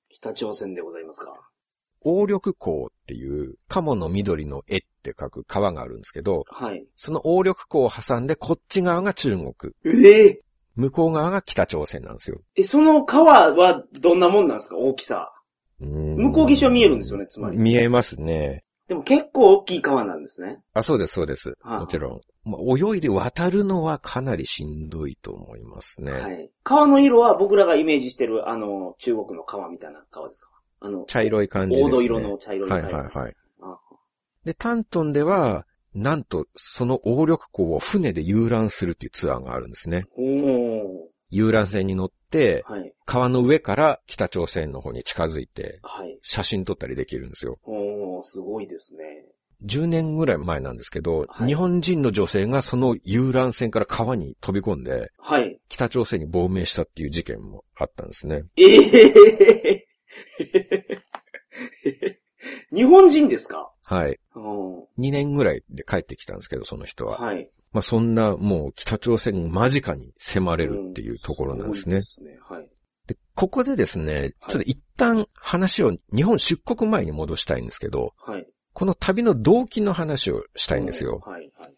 [0.10, 1.34] 北朝鮮でございますか。
[2.06, 6.86] 鴨緑港っていう、鴨の緑の絵って書く川があるんですけど、はい。
[6.96, 9.54] その鴨緑港を挟んでこっち側が中国、
[9.86, 10.42] ええ
[10.76, 12.42] 向こう側が北朝鮮なんですよ。
[12.56, 14.78] え、その川はどんなもんなんですか？
[14.78, 15.32] 大きさ。
[15.80, 15.88] 向
[16.18, 17.58] 向こう岸は見えるんですよね、つまり。
[17.58, 18.64] 見えますね。
[18.88, 20.60] でも結構大きい川なんですね。
[20.74, 21.54] あ、そうです、そうです。
[21.62, 22.22] はあもちろん。
[22.44, 22.62] まあ、
[22.94, 26.12] 泳いで渡るのはかなりしんどいと思いますね。
[26.12, 26.52] はい。
[26.64, 30.50] 川の色は僕らがイメージしてる、あの、中国の川みたいな川ですか？
[30.80, 31.90] あの、茶色い感じですね。
[31.92, 33.04] 黄土色の茶色いはい川。
[33.04, 33.36] はいはい。
[33.62, 33.78] あ
[34.46, 40.06] で、タントンでは、なんと、その鴨緑港を船で遊覧するっていうツアーがあるんですね。
[41.30, 42.94] 遊覧船に乗って、はい。
[43.06, 46.20] 川の上から北朝鮮の方に近づいて、はい。
[46.22, 47.58] 写真撮ったりできるんですよ。
[47.64, 49.04] おー、すごいですね。
[49.64, 55.58] 10年ぐらい前なんですけど、はい日本人の女性がその遊覧船から川に飛び込んで、はい。
[55.70, 58.44] 北朝鮮に亡命したっていう事件もあったんですね。
[58.58, 59.88] ええ
[62.74, 63.72] 日本人ですか？
[63.84, 64.20] はい。
[64.36, 67.20] うん2年ぐらいで帰ってきたんですけど、その人は。
[67.20, 67.50] はい。
[67.72, 72.02] まあそんなもう北朝鮮に間近に迫れるっていうところなんですね。
[72.02, 72.58] すごいですね。
[72.58, 72.68] はい。
[73.08, 78.48] で、ここでですね、はいちょっと一旦話を日本出国前に戻したいんですけど、はい。
[78.74, 81.22] この旅の動機の話をしたいんですよ。
[81.26, 81.52] はい。
[81.58, 81.74] はい。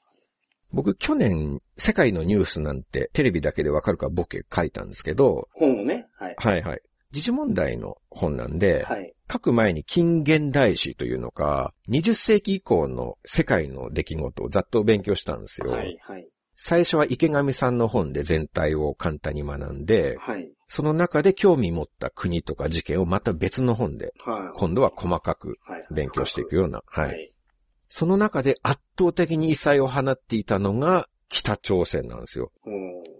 [0.71, 6.07] 僕去年、世界のニュースなんてテレビだけでわかるかボケ書いたんですけど、本をね。
[6.19, 6.35] はい。
[6.37, 6.81] はいはい。
[7.17, 9.11] 時事問題の本なんで、はい。
[9.29, 15.71] 書く前に近現代史というのか、20世紀以降の世界の出来事をざっと勉強したんですよ。
[15.71, 15.97] はい。
[16.03, 16.27] はい。
[16.55, 20.47] 最初は池上さんの本で全体を簡単に学んで、はい。
[20.67, 24.59] その中で興味持った国とか事件をまた別の本で、はい。
[24.59, 25.87] 今度は細かくはい。
[25.89, 26.83] 勉強していくような。
[27.89, 32.51] その中で圧倒的に異彩を放っていたのが北朝鮮なんですよ。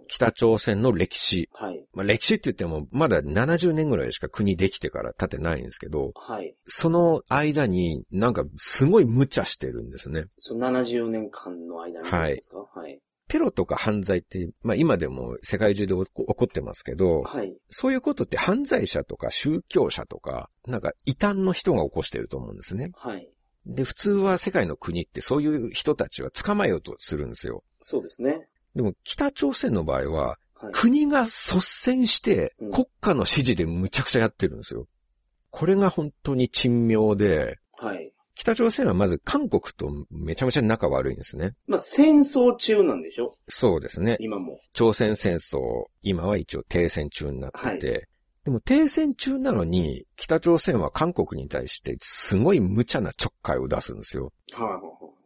[0.08, 1.48] うん北朝鮮の歴史。
[1.52, 1.84] はい。
[1.92, 6.54] まあ、歴史って言ってもまだ70年ぐらいしか国できてから経ってないんですけど、はい。
[6.66, 10.24] その間になんかすごい無茶してるんですね。
[10.38, 12.80] その70年間の間にですか？
[12.80, 13.00] はい。
[13.28, 17.54] テロとか犯罪って、まあ今でも世界中で起こ起こってますけど、はい。
[17.68, 22.92] そういうことって犯罪者とか宗教者とか、なんか異端の人が起こしてると思うんですね。
[22.96, 23.28] はい。
[23.66, 27.62] で、普通は世界の国ってそういう人たちは捕まえようとするんですよ。
[27.82, 28.47] そうですね。
[28.74, 30.72] でも北朝鮮の場合は、はい。
[30.72, 34.86] 国が率先してうん国家の指示でむちゃくちゃやってるんですよ。
[35.50, 38.12] これが本当に珍妙で、はい。
[38.34, 41.54] 北朝鮮はまず韓国とめちゃめちゃ仲悪いんですね。
[41.66, 43.34] まあ、戦争中なんでしょ？
[43.48, 44.16] そうですね。
[44.20, 44.60] 今も。
[44.72, 45.58] 朝鮮戦争、
[46.02, 48.08] 今は一応停戦中になってて、
[48.44, 54.32] でも停戦中なのに、北朝鮮は韓国に対してすごい無茶なちょっかいを出すんですよ。
[54.52, 55.17] はい。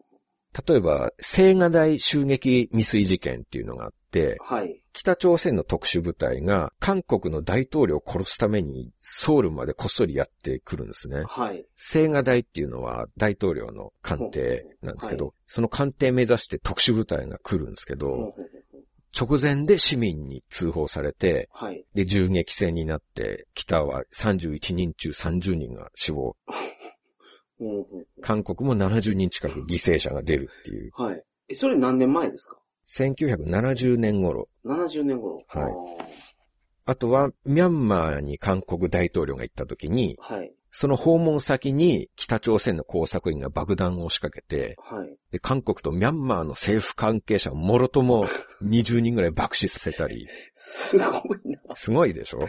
[0.66, 4.78] 例えば、青瓦台襲撃未遂事件っていうのがあって、はい。
[4.92, 11.24] 北朝鮮の特殊部隊が韓国の大統領を殺すためにソウルまでこっそりやってくるんですね。
[11.26, 11.64] はい。
[11.94, 18.34] 青瓦台っていうのは大統領の官邸なんですけど、はその官邸目指して特殊部隊が来るんですけど、
[19.18, 21.84] 直前で市民に通報されて、はい。
[21.94, 26.36] で、銃撃戦になって、北は31人中30人が死亡。
[28.20, 30.90] 韓国も70人近く犠牲者が出るっていう。
[30.94, 31.22] はい。
[31.48, 34.48] え、それ何年前ですか？1970年頃。
[34.64, 35.42] ?70 年頃。
[35.48, 35.72] はい
[36.84, 40.52] あとは、ミャンマーに韓国大統領が行った時に、はい。
[40.72, 45.16] その訪問先に北朝鮮の工作員が爆弾を仕掛けて、はい。
[45.30, 48.26] で、韓国とミャンマーの政府関係者をもろとも
[48.64, 51.08] 20人ぐらい爆死させたり、すごい
[51.68, 51.76] な。
[51.76, 52.40] すごいでしょ？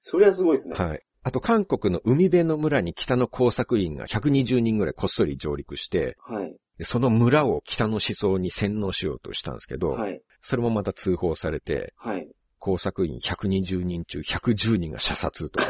[0.00, 0.74] それはすごいですね。
[0.76, 1.02] はい。
[1.24, 6.54] あと韓国の海辺の村に北の工作員が120人ぐらいこっそり上陸して、はい。
[6.76, 10.20] でその村を北の思想に洗脳しようとしたんですけど、はい。
[10.42, 12.28] それもまた通報されて、はい。
[12.58, 15.66] 工作員120人中110人が射殺とか、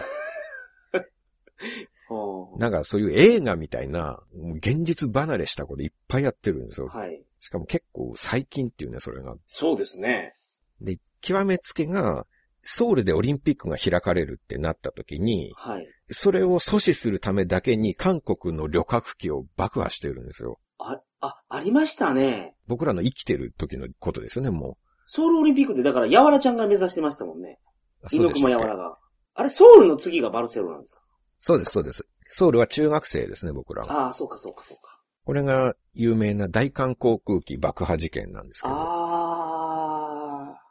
[2.09, 4.21] はなんかそういう映画みたいな、
[4.57, 6.99] 現実離れしたこといっぱいやってるんですよあ。。
[6.99, 7.23] はい。
[7.39, 9.37] しかも結構最近っていうね、それが。
[9.47, 10.35] そうですね。
[10.81, 12.27] で、極めつけが、
[12.65, 15.87] ソウルでオリンピックが開かれるってなった時に、はい。
[16.11, 20.59] それを阻止するためだけに韓国の旅客機を爆破してるんですよ。
[20.79, 22.55] あ、あ、ありましたね。
[22.67, 27.59] 僕らの生きてる時のことですよね、もソウルオリンピックで、だから、ヤワラちゃんが目指してましたもんね。
[28.03, 28.09] う。
[28.11, 28.97] そう猪熊ヤワラが。
[29.35, 31.03] あれ、ソウルの次がバルセロナなんですか？
[31.41, 32.07] そうです、そうです。
[32.31, 34.07] ソウルは中学生ですね、僕らは。
[34.07, 34.99] ああ、そうか、そうか、そうか。
[35.25, 38.75] これが有名な大韓航空機爆破事件なんですけど。
[38.75, 39.14] ああ、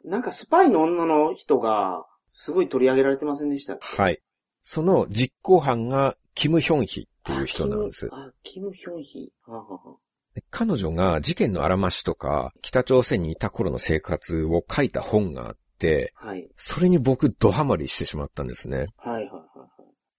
[0.04, 4.20] なんかスパイの女の人が、すごい取り上げられてませんでしたはい。
[4.62, 8.08] その実行犯がキム・ヒョンヒっていう人なんです。
[8.12, 9.32] あ、キム・ヒョンヒ。
[9.46, 9.96] はあはあは
[10.34, 16.48] で彼女が事件のあらましとか、北朝鮮にいた頃の生活を書いた本があって、あはい。
[16.56, 18.86] それに僕ドハマりしてしまったんですね。
[18.96, 19.30] はい、はい、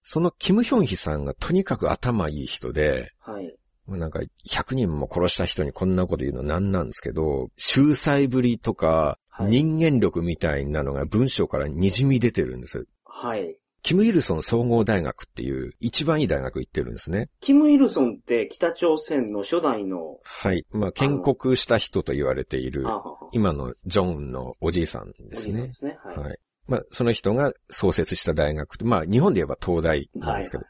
[0.02, 3.54] そのキム・ヒョンヒさんがとにかく頭いい人で、はい。
[3.88, 12.86] なんか100人も殺した人にこんなこと言うのなんなんですけど、秀才ぶりとか、はい人間力みたいなのが文章から滲み出てるんです。
[13.04, 13.56] はい。
[13.82, 17.28] キム・イルソン総合大学っていう一番いい大学行ってるんですね。
[17.40, 20.66] キム・イルソンって北朝鮮の初代の、はい。
[20.72, 22.84] まあ建国した人と言われている
[23.30, 25.72] 今のジョンのおじいさんですねおじいさんで。
[25.72, 25.98] すね。
[26.04, 26.18] はい。
[26.18, 26.38] はい。
[26.66, 30.64] まあその人が創設した大学まあ日本で言えば東大なんですけど、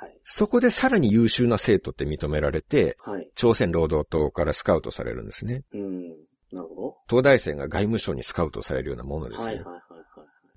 [0.00, 0.16] はい。
[0.22, 3.28] そこでさらに優秀な生徒って認められて、はい。
[3.34, 5.64] 朝鮮労働党からスカウトされるんですね。
[5.74, 6.14] うん。
[6.52, 9.42] なるほ東大生が外務省にスカウトされるようなものでど。
[9.42, 9.54] すね。
[9.54, 9.80] はい、はい、は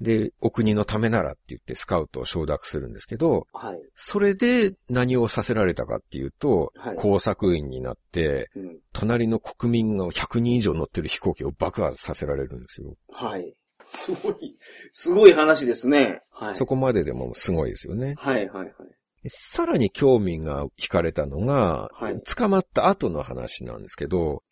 [0.02, 3.76] い、で、お国のためならって言ってスカウトを承諾するんですけど、はい。
[3.76, 3.82] はい。
[3.96, 8.80] それで何をさせられたかっていうと、はい工作員になって、うん。
[8.94, 12.96] 隣の国民が100人以上乗ってる飛行機を爆破させられるんですよ。
[13.12, 13.56] はい。
[13.94, 14.58] すごい、
[14.92, 16.22] すごい話ですね。
[16.32, 16.54] はい。
[16.54, 18.16] そこまででもすごいですよね。
[18.18, 18.74] はい、はい、はい。
[19.28, 24.44] さらに興味が惹かれたのが、はい捕まった後の話なんですけど、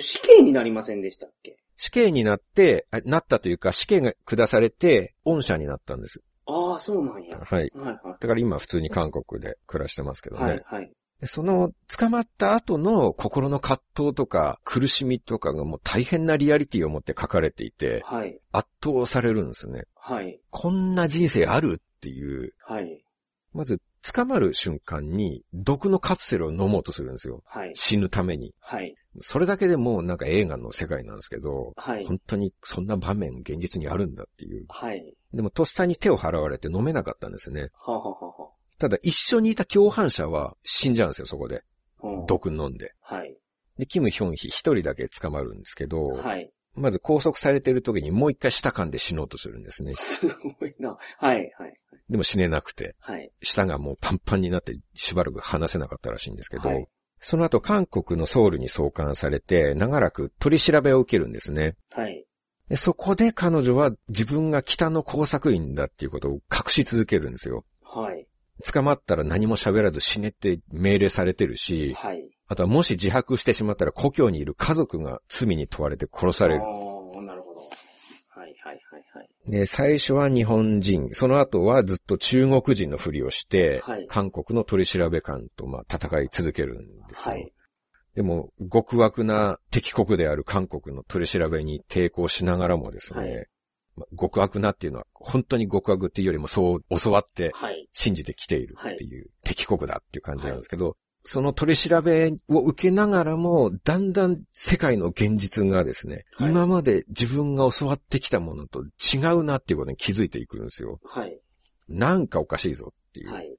[0.00, 1.56] 人死刑になりませんでしたっけ？
[1.76, 6.22] 死刑になって、あなったというか死刑が下されて、恩赦になったんです。
[6.46, 7.38] ああ、そうなんや。
[7.38, 7.72] はい。
[7.74, 10.40] はい、はだから今普通に韓国で暮らしてますけどい。
[10.40, 10.46] ね。
[10.46, 10.90] はい、はい。
[11.20, 19.84] でその捕まった後の心の葛藤とか苦しみとかがもう大変なリアリティを持って書かれていて、はい、圧倒されるんですね。
[19.94, 23.04] はい、こんな人生あるっていう、はい、
[23.52, 23.80] まず
[24.12, 27.42] 捕まる瞬間に毒のカプセルを飲もうとするんですよ。
[27.46, 28.52] はい、死ぬために。
[28.60, 34.64] はい、それだけでもうなんか映画の世界なんですけど、はい、本当にそんな場面現実にあるんだっていう。
[34.68, 35.14] はい。
[35.32, 37.70] でもとっさに手を払われて飲めなかったんですね。
[37.74, 41.62] はあはあはただ一緒にいた共犯者は死んじゃうんですよ、そこで。
[42.26, 42.92] 毒飲んで。
[43.00, 43.36] はい、
[43.78, 46.50] で、キム・ヒョンヒ一人だけ捕まるんですけど、はい。
[46.74, 49.92] まず拘束されてる時にもう一回舌噛んで死のうとするんですね。
[49.92, 50.96] すごいな。
[51.18, 51.50] はい、はい、
[52.10, 56.88] でも死ねなくて、はい、舌がもうパンパンになってしばらく離せなかったらしいんですけど、はい
[57.24, 61.74] その後韓国のソウルに送還されて、長らく取り調べを受けるんですね。
[61.90, 62.26] はい。
[62.68, 67.64] でそこで彼女は自分が北の工作員だっていうことを隠し続けるんですよ。
[67.82, 68.26] はい。
[68.70, 72.28] 捕まったら何も喋らず死ねって命令されてるし、はい。
[72.46, 76.62] あとはもし自白してしまったら故郷にいる家族が罪に問われて殺される。
[76.62, 77.60] ああ、なるほど。
[77.60, 79.30] はいはいはいはい。
[79.46, 87.34] で、最初は日本人、その後はずっと中国人のふりをして、はい韓国の取り調べ官とまあ戦い続けるんですよ。
[87.34, 87.52] はい。
[88.14, 93.46] でも、極悪な敵国である韓国の取り調べに抵抗しながらもですね、はい
[93.96, 97.88] まあ極悪なっていうのは、本当に極悪っていうよりもそう教わってはい。
[97.92, 111.00] 信じてきているっていう、敵国だっていう感じなんですけど、その取り調べを受けながらも、だんだん世界の現実がですね、はい今まで自分が教わってきたものと違うなっていうことに気づいていくんですよ。
[111.04, 111.38] はい。
[111.88, 113.32] なんかおかしいぞっていう。
[113.32, 113.56] はい。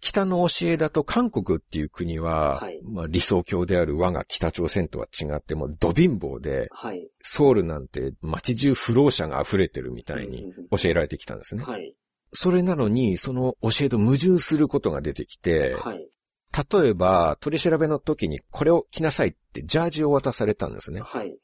[0.00, 7.06] 北の教えだと韓国っていう国は、はいまあ理想郷である我が北朝鮮とは違ってもうド貧乏で、はい。
[7.22, 11.62] ソウルなんて街中不老者が溢れてるみたいに教えられてきたんですね。
[11.62, 11.94] はい。
[12.32, 16.08] それなのに、その教えと矛盾することが出てきて、はい。
[16.56, 21.00] 例えば取り調べの時にこれを着なさいってジャージを渡されたんですね。
[21.00, 21.36] はい。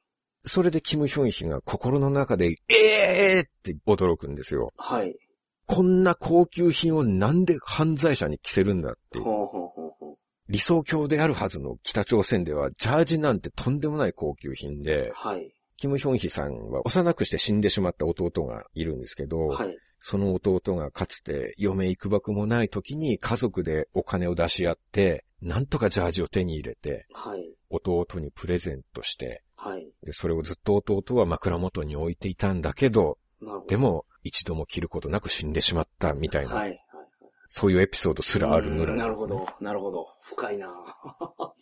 [0.44, 4.72] それでキム・ヒョンヒが心の中で、えーって驚くんですよ。
[4.76, 5.14] はい。
[5.66, 9.24] こんな高級品をなんで犯罪者に着せるんだっていう。
[9.24, 10.16] ほうほうほうほう。
[10.48, 15.54] 理想郷であるはずの北朝鮮では、ジャージなんてとんでもない高級品で、はい。
[15.76, 19.76] キム・ヒョンヒさんは幼くして死んでしまった弟がいるんですけど、はい。
[20.04, 27.54] その弟がかつて嫁行くばくもない時に家族でお金を出し合って、なんとかジャージを手に入れて、はい。
[27.70, 29.86] 弟にプレゼントして、はい。
[30.02, 33.64] でそれをずっと弟は枕元に置いていたんだけど、ど。
[33.68, 36.64] でも一度も着ることなく死んでしまったみたいな。
[37.54, 39.64] そういうエピソードすらあるぐらいなるほんですねど。
[39.64, 40.06] なるほど。
[40.22, 40.68] 深いな
[41.28, 41.54] あ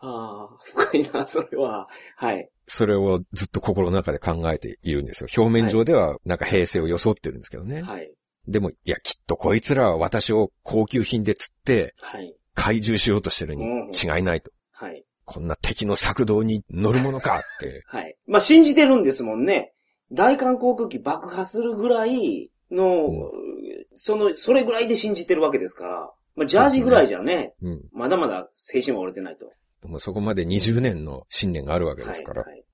[0.00, 1.86] あ、深いなそれは。
[2.16, 2.50] はい。
[2.66, 5.28] それをずっと心の中で考えているんですよ。
[5.36, 7.82] 表面上ではなんか平成を装ってるんですけどね。
[7.82, 8.12] はい。
[8.48, 12.34] でも、いや、きっとこいつらは私を高級品で釣ってはい。
[12.54, 14.50] 怪獣しようとしてるに違いないと。
[14.72, 15.04] はい。
[15.24, 17.84] こんな敵の策動に乗るものかって。
[17.86, 18.16] はい。
[18.26, 19.74] まあ、信じてるんですもんね。
[20.10, 26.10] 大韓航空機爆破するぐらいの、うんその、それぐらいで信じてるわけですから。
[26.36, 27.82] まあ、ジャージぐらいじゃね、うん。
[27.92, 29.88] まだまだ精神は折れてないと。
[29.88, 32.42] もうそこまで20年の信念があるわけですから。
[32.42, 32.52] はい。
[32.52, 32.64] はい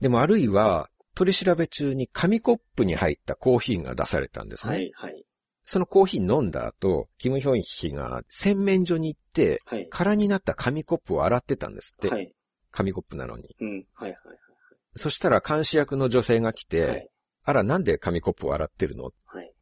[0.00, 4.74] でもあるいは、取り調べ中に紙コップに入ったコーヒーが出されたんですね。
[4.74, 4.92] はい。
[4.94, 5.24] はい。
[5.64, 9.88] そのコーヒー飲んだ後、キム・ヒョンヒが洗面所に行って、はい。
[9.90, 12.08] 空になった紙コップを洗ってたんですって。
[12.08, 12.32] はい。
[12.70, 13.56] 紙コップなのに。
[13.60, 13.84] うん。
[13.94, 14.10] はい。
[14.10, 14.16] はい。
[14.94, 17.08] そしたら監視役の女性が来て、はい。
[17.42, 19.04] あら、なんで紙コップを洗ってるの？
[19.04, 19.14] はい。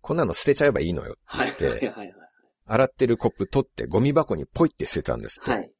[0.06, 1.16] こんなの捨てちゃえばいいのよ。
[1.24, 1.50] はい。
[1.50, 1.88] ってはい。
[1.88, 2.14] はい。
[2.64, 5.50] 洗ってるコップ取ってゴミ箱にポイって捨てたんですって。
[5.50, 5.72] はい。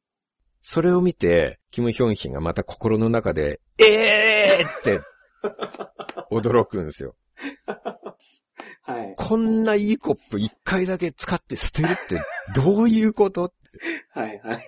[0.61, 4.99] それを見て、キム・ヒョンヒがまた心の中で、えーって、
[6.29, 7.15] 驚くんですよ。
[8.81, 9.15] はい。
[9.15, 12.21] こんないいコップ一回だけ使って捨てるって
[12.53, 13.53] どういうこと？
[14.13, 14.25] はい。
[14.25, 14.39] はい。
[14.43, 14.67] はい。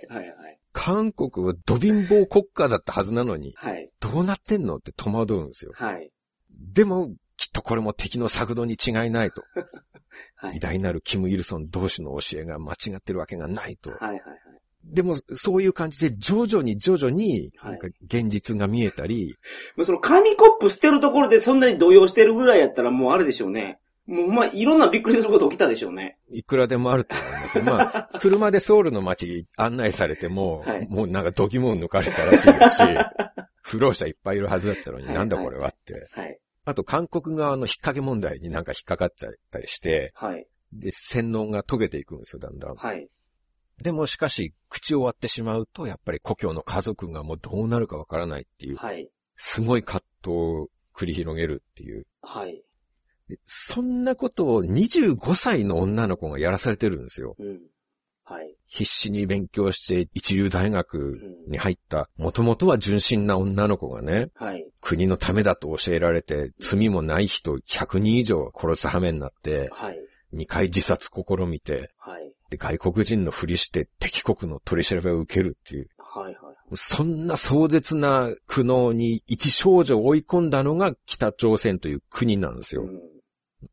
[0.71, 3.89] 韓国はド貧乏国家だったはずなのに、はい。
[3.99, 4.77] どうなってんの？
[4.77, 5.71] って戸惑うんですよ。
[5.75, 6.11] はい。
[6.73, 9.45] でも、きっとこれも敵の策動に違いないと。
[10.35, 10.57] はい。
[10.57, 13.91] 偉大なるキム・イルソン同士の教えが間違ってるわけがないと。
[13.91, 13.99] はい。
[14.01, 14.21] はい。
[14.83, 19.37] でも、そういう感じで徐々に徐々に、はいなんか現実が見えたり、
[19.77, 23.79] もうその紙コップ捨てるところでそんなに動揺してるぐらいやったらもうあれでしょうね。
[24.05, 26.17] もうまあ、いろんなびっくりすること起きたでしょうね。
[26.31, 27.63] いくらでもあると思いますよ。
[27.65, 32.83] まあ、車でソウルの街案内されても、はいもうなんか度肝を抜かれたらしいですし、
[33.61, 36.09] 不老者いっぱいいるはずだったのに、はいなんだこれはって。
[36.11, 36.39] はい。
[36.69, 40.45] あと、韓国側の引っ掛け問題になんか引っかかっちゃったりして、はい。
[40.71, 42.75] で、洗脳が解けていくんですよ、だんだん。
[42.75, 43.09] はい。
[43.81, 49.09] でもしかし、口を割ってしまうと、やっぱり故郷の家族がもうどうなるかわからないっていう、はい。
[49.35, 52.05] すごい葛藤を繰り広げるっていう。
[52.21, 52.61] はい。
[53.29, 57.35] でそんなことを25歳の女の子がやらされてるんですよ。
[57.39, 57.61] うん。
[58.29, 58.53] はい。
[58.67, 64.63] 必死に勉強して一流大学に入った、もともとは純真な女の子がね、はい。
[64.81, 69.97] 国のためだと教えられて、罪もない人100人以上殺す羽目になって、はい。
[70.35, 72.31] 2回自殺試みて、はい。
[72.51, 76.33] で、外国人のふりして敵国の取り調べを受けるっていう、はい。
[76.35, 76.55] はい。
[76.75, 82.83] そんな壮絶な苦悩に一少女を追い込んだのが北朝鮮という国なんですよ。
[82.83, 82.99] うん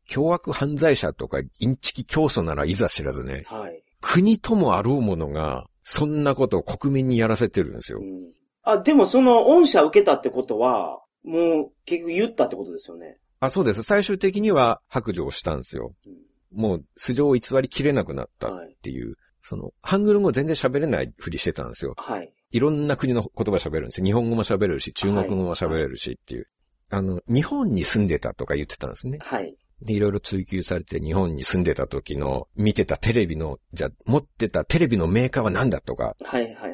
[0.05, 3.83] 凶悪犯罪者とかインチキ教祖ならいざ知らずね、はい。
[4.01, 8.03] 国ともあろうものが、そんなことを国民にやらせてるんですよう。
[8.03, 8.31] ん
[8.63, 13.17] あ、でもその恩赦受けたってことは、もう結局言ったってことですよね。
[13.39, 13.83] あ、そうです。
[13.83, 15.93] 最終的には白状したんですよ。
[16.05, 21.93] うんもう素性を偽りきれなくなったっていう、その、ハングル語全然喋れないふりしてたんですよ。
[21.97, 22.31] はい。
[22.51, 24.05] いろんな国の言葉喋るんですよ。
[24.05, 26.47] 日本語も喋れるし、中国語も喋れるしっていう。
[26.89, 29.19] あの、日本に住んでたとか言ってたんですね。
[29.21, 29.55] はい。
[29.81, 36.15] で、いろいろ追求されて日本に住んでた時の見てたテレビの、じゃあ持ってたテレビのメーカーは何だとか。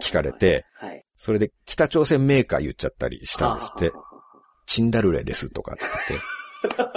[0.01, 1.03] 聞かれて、はい。
[1.17, 3.91] それで北朝鮮メーカー言っちゃったりしたんですって
[4.65, 6.25] チンダルレですとかって言って。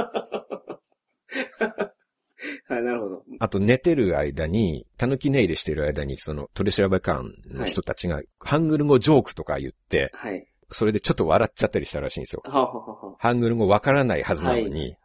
[2.69, 3.23] はい、なるほど。
[3.39, 10.47] あと寝てる間に、狸寝入れしてる間に、その取り調べ官の人たちが、ハングル語ジョークとか言って、はい。
[10.73, 12.43] それでちょっと笑っちゃったりしたらしいんですよ。
[12.45, 14.97] ははははハングル語わからないはずなのはいに、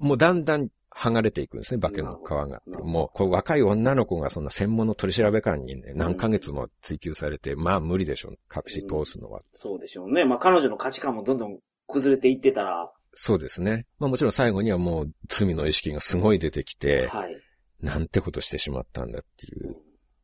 [0.00, 2.60] もうだんだん剥がれていくんですね、化けの皮が。
[2.82, 9.40] もう、こう若い女の子がそんな専門の取り調べ官にね、何ヶ月も追求されて、まあ無理でしょう、隠し通すのは。
[9.52, 10.24] そうでしょうね。
[10.24, 13.86] まあ彼女の価値観もどんどん崩れていってたら、そうですね。
[13.98, 17.36] まあもちろん最後にはもう罪の意識がすごい出てきて、はい。
[17.80, 19.76] なんてことしてしまったんだっていう。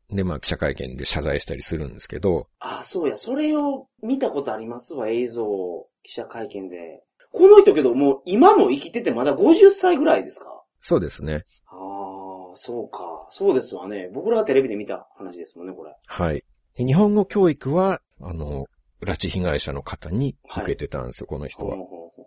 [0.09, 7.03] で、まあ記者会見で謝罪したりするんですけど、あ、そうや、それを見たことありますわ、映像、記者会見で。
[7.37, 10.63] この人けど、もう今も生きててまだ50歳ぐらいですか？
[10.81, 11.43] そうですね。
[11.67, 13.27] ああ、そうか。
[13.31, 14.09] そうですわね。
[14.13, 15.95] 僕らがテレビで見た話ですもんね、これ。
[16.05, 16.43] はい。
[16.75, 18.65] で日本語教育は、あの、
[19.03, 21.85] 拉致被害者の方に受けてたんですよ、この人はほう。
[21.85, 22.25] ほうほう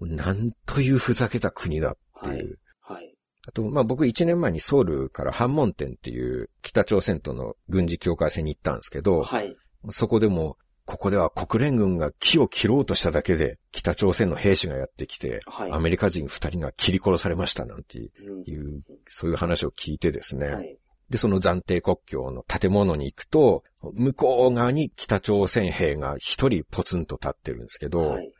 [0.00, 2.58] ほなんというふざけた国だっていう。
[2.80, 3.00] はい。
[3.00, 3.14] はい。
[3.46, 9.56] あと、まあ僕1年前にソウルから反門店っていう北朝鮮との軍事境界線に行ったんですけど、はい。
[9.90, 15.72] そこでも、ここでは国連軍が木を切ろうとしただけで、北朝鮮の兵士がやってきて、はい。
[15.72, 20.46] アメリカ人2人が切り殺されましたなんていう、うんそういう話を聞いてですね。
[20.48, 20.78] はい。
[21.10, 23.62] で、その暫定国境の建物に行くと、
[23.94, 28.32] 向こう側に北朝鮮兵が一人ポツンと立ってるんですけど、はい。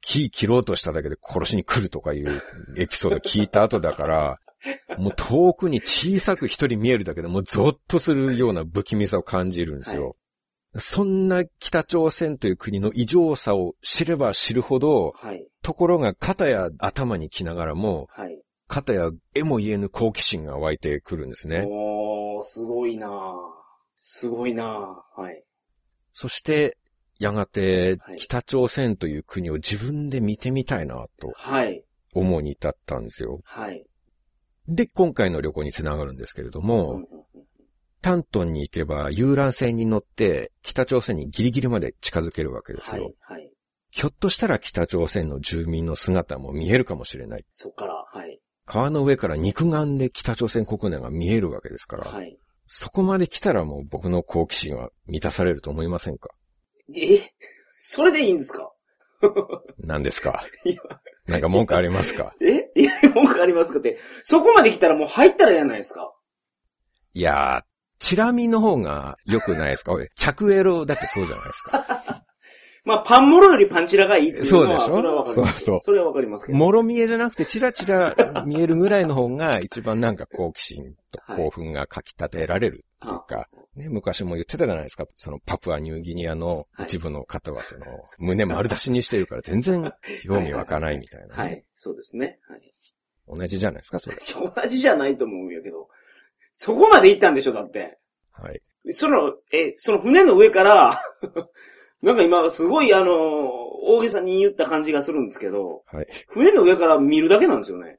[0.00, 2.42] 木切ろうとしただけで殺しに来るとかいう
[2.76, 4.40] エピソード聞いた後だから、
[4.98, 10.16] もう遠くに小さく一人見えるだけでもうゾッとするような不気味さを感じるんですよ。
[10.78, 15.46] そんな北朝鮮という国の異常さを知れば知るほど、はい。
[15.62, 18.40] ところが肩や頭に来ながらも、はい。
[18.68, 21.66] 肩や絵も言えぬ好奇心が湧いてくるんですね。
[21.68, 23.10] おー、すごいなぁ
[23.96, 25.42] すごいなぁはい。
[26.12, 26.76] そして、
[27.18, 31.84] やがてはい北朝鮮という国を自分で見てみたいなとはい。
[32.14, 33.40] 思うに至ったんですよ。
[33.44, 33.84] はい。
[34.68, 37.06] で、今回の旅行につながるんですけれども、うん
[38.00, 43.12] タントンに行けば遊覧船に乗って北朝鮮にギリギリまで近づけるわけですよ。
[43.20, 43.40] はい。
[43.40, 43.50] はい。
[43.90, 47.44] ひょっとしたら北朝鮮の住民の姿も見えるかもしれない。
[47.52, 48.40] そっから、はい。
[48.64, 52.38] 川の上から肉眼で北朝鮮国内が見えるわけですから、はい。
[52.68, 56.30] そこまで来たらもう僕の好奇心は満たされると思いませんか？
[56.94, 57.32] え？
[57.80, 58.70] それでいいんですか？
[59.78, 60.44] 何ですか？
[60.64, 60.76] いや
[61.26, 62.34] なんか文句ありますか？
[62.40, 62.70] え？
[62.80, 63.98] いや、文句ありますかって。
[64.22, 66.14] そこまで来たらもう入ったらやないですか。
[67.12, 67.62] いやー、
[68.00, 69.92] チラ見の方が良くないですか？
[70.16, 72.24] 着エロだってそうじゃないですか。
[72.82, 74.92] まあ、パンモロよりパンチラがいいっていうのは、そうでしょ？
[74.94, 75.60] それはわかります。
[75.60, 76.58] そうそうそれはわかりますけど。
[76.58, 85.04] もろ見えじゃなくてチラチラ見えるぐらいの方が一番なんか好奇心と 興奮がかき立てられるっていうか、ね、昔も言ってたじゃないですか。
[85.14, 87.84] そのパプアニューギニアの一部の方はその
[88.18, 89.92] 胸丸出しにしてるから全然
[90.22, 91.64] 興味湧かないみたいな、ねはい。
[91.76, 92.38] そうですね。
[92.48, 92.74] はい。
[93.28, 94.16] 同じじゃないですか、それ。
[94.16, 95.88] 同じじゃないと思うんやけど。
[96.62, 97.98] そこまで行ったんでしょ、だって。
[98.32, 98.60] はい。
[98.92, 101.02] その、え、その船の上から、
[102.02, 103.12] なんか今すごいあの、
[103.82, 106.06] 大げさに言った感じがするんですけど、はい。
[106.28, 107.98] 船の上から見るだけなんですよね。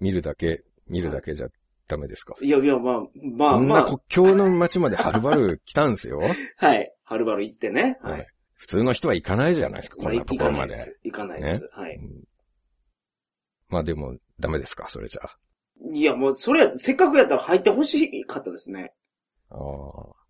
[0.00, 1.48] 見るだけ、見るだけじゃ
[1.86, 2.34] ダメですか？
[2.40, 3.00] いやいや、まあ、
[3.36, 6.18] まあ、こんまあ、な国境の街まではるばる来たんですよ。
[6.56, 6.94] はい。
[7.04, 7.98] はるばる行ってね。
[8.00, 8.24] ははいい。。
[8.56, 10.74] 普通の人は行かないじゃないですか、こんなところまで。
[11.04, 11.60] 行かないです。
[11.60, 11.90] 行かないです。
[11.90, 11.94] はい。
[11.96, 12.24] うん
[13.68, 15.36] まあでも、ダメですか、それじゃあ。
[15.92, 18.92] いや、もう、それや、せっかくやったら入ってほしかったですね。
[19.50, 20.20] ああ。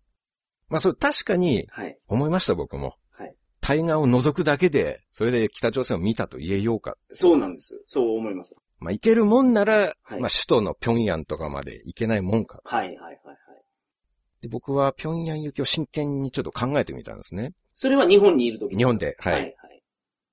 [0.69, 1.97] まあそれ確かにはい。
[2.07, 2.95] 思いました、僕も。
[3.11, 3.35] はい。
[3.59, 6.95] 対岸を覗くだけで、それで北朝鮮を見たと言えようか。
[7.11, 7.83] そうなんです。
[7.85, 8.55] そう思います。
[8.79, 12.61] まあ行けるもんなら、はいまあ首都の平壌とかまで行けないもんか。
[12.63, 13.17] はい、はい、はい、はい。
[14.41, 17.53] で僕は平壌行きを真剣にちょっと考えてみたんですね。
[17.75, 19.17] それは日本にいるとき日本で。
[19.19, 19.33] はい。
[19.33, 19.83] はい、はい。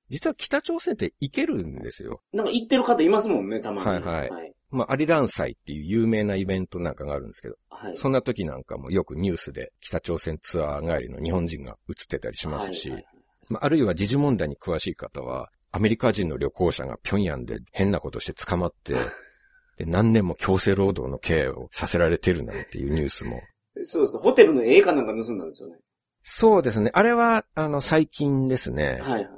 [0.08, 2.22] 実は北朝鮮って行けるんですよ。
[2.32, 3.88] なんか行ってる方いますもんね、たまに。
[3.88, 4.54] はいはいはい。
[4.70, 7.96] まあアリラン祭っていう有名なイベントなんかがあるんですけど、はい。
[7.96, 18.94] そんな時なんかもよくニュースで北朝鮮ツアー帰りの日本人が映ってたりしますし、はいはいまあ、あるいは時事問題に詳しい方は、アメリカ人の旅行者が平壌で変なことして捕まって、
[19.76, 23.40] で何年も強制労働の刑をさせられてるなんていうニュースも。
[23.84, 24.18] そうです。
[24.18, 25.76] ホテルの映画なんか盗んだんですよね。
[26.22, 26.90] そうですね。
[26.92, 28.98] あれは、あの、最近ですね。
[29.00, 29.28] はい、はい。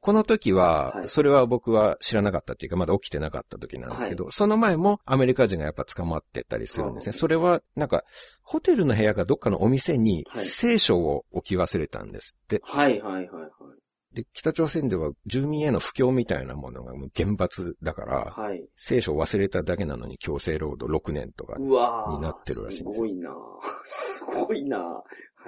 [0.00, 7.10] この時はは、いそれは僕は知らなかったっていうか、まだ起きてなかった時なんですけど、その前もアメリカ人がやっぱ捕まってたりするんですね。
[7.10, 8.04] うんそれは、なんか、
[8.42, 12.62] ホテルの部屋かどっかのお店にはい聖書を置き忘れたんですって。
[12.64, 14.14] はいはいはいはい。
[14.14, 18.64] で、北朝鮮では住民への布教みたいなものがもう厳罰だから、はい。
[18.76, 21.58] 聖書を忘れただけなのに強制労働6年とか。
[21.58, 21.68] に
[22.20, 23.30] なってるらしいんですすごいな
[23.84, 25.02] すごいなは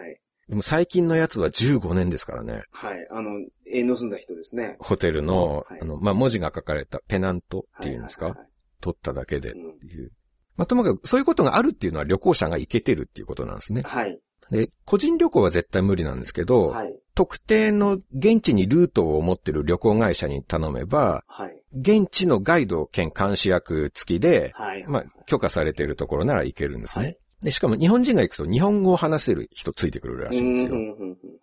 [0.08, 0.20] い。
[0.48, 2.62] でも最近のやつは15年ですからね。
[2.72, 3.06] はい。
[3.10, 4.76] あの、絵盗んだ人ですね。
[4.80, 8.46] ホテルの、はいあの、まあ、文字が書かれたペナントっていうんですか、はいはい
[8.82, 10.10] 取っただけでっはいていう。
[10.56, 13.82] まあ、ともかくそういうことがあるっていうのは旅行者が行けてるっていうことなんですね。
[13.86, 14.18] はい。
[14.50, 16.94] で、個人旅行は絶対無理なんですけど、はい。
[17.14, 21.62] 特定の現地にルートを持ってる旅行会社に頼めば、はい。
[21.74, 24.84] 現地のガイド兼監視役付きで、はい。
[24.86, 27.16] まあ、許可されているところなら行けるんですね。
[27.42, 30.76] はいで、しかも日本人が行くと日本語を話せる人ついてくるらしいんですよ。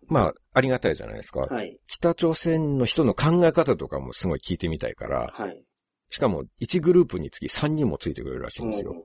[0.07, 1.47] まあ、ありがたいじゃないですか。
[1.49, 1.77] うんはい。
[1.87, 5.63] 北朝鮮の人の考え方とかもすごい聞いてみたいから、はい。
[6.09, 8.95] しかも1グループにつき3人もついてくれるらしいんですよ。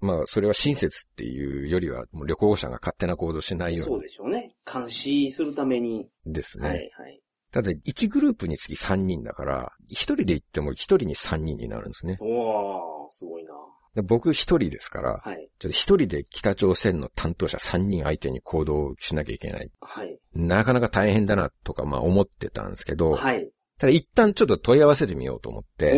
[0.00, 4.54] まあ、それは親切っていうよりは、もう旅行者が勝手な行動しないよそううでしょうね。
[4.70, 6.08] 監視するために。
[6.24, 6.68] にですね。
[6.68, 6.78] はい。
[6.78, 7.20] はい。
[7.52, 12.18] ただ、1グループにつき3人だから、1人で行っても1人に3人になるんですね。
[12.20, 15.48] おー、すごいなで僕1人ですから、はい。
[15.58, 19.70] ちょっと1人で北朝鮮の担当者3人相手に行動しなきゃいけない。
[19.80, 20.18] はい。
[20.34, 23.50] なかなか大変だなとか、まあ思ってたんですけど、はい。
[23.78, 25.92] ただ一旦ちょっと問い合わせてみようと思っおて、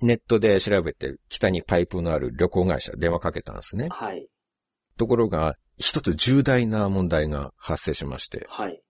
[0.00, 3.88] ネットで調べて北にパイプのある旅行会社電話かけたんですね。
[3.90, 4.28] はい。
[4.96, 8.82] ところが、一つ重大な問題が発生しまして、はい。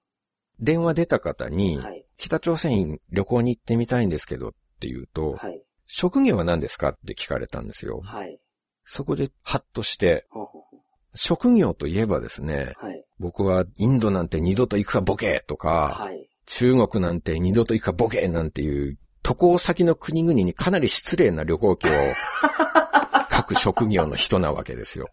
[0.59, 2.05] 電話出た方に、はい。
[2.17, 5.63] 北朝鮮旅行に行ってみたいんですけどって言うと、はい。
[5.89, 8.03] 職業は何ですかって聞かれたんですよ。
[8.05, 8.39] はい。
[8.85, 10.79] そこでハッとして、ほうほうほ
[11.15, 13.05] 職業といえばですね、うはい。
[13.19, 16.29] 僕はインドなんて二度と行くかボケとか、はい。
[16.47, 21.91] 中国なんて二度と行くかボケなんていう、渡航先の国々にかなり失礼な旅行記を
[23.35, 25.09] 書く職業の人なわけですよ。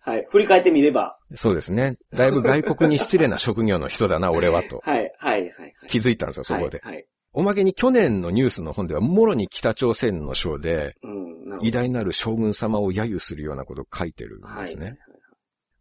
[0.00, 0.26] はい。
[0.30, 1.18] 振り返ってみれば。
[1.36, 1.96] そうですね。
[2.12, 4.80] だいぶ外国に失礼な職業の人だな、俺はと。
[4.84, 5.12] はい。
[5.18, 5.42] はい。
[5.42, 5.74] はい。
[5.86, 6.80] 気づいたんですよ、そこで。
[6.82, 6.94] はい。
[6.94, 7.06] はい。
[7.38, 10.96] おまけに去年のニュースの本では、もろに北朝鮮の章で、
[11.60, 14.64] 偉大なる将軍様を揶揄するようなことを書いてるんはい。
[14.64, 14.98] ですね。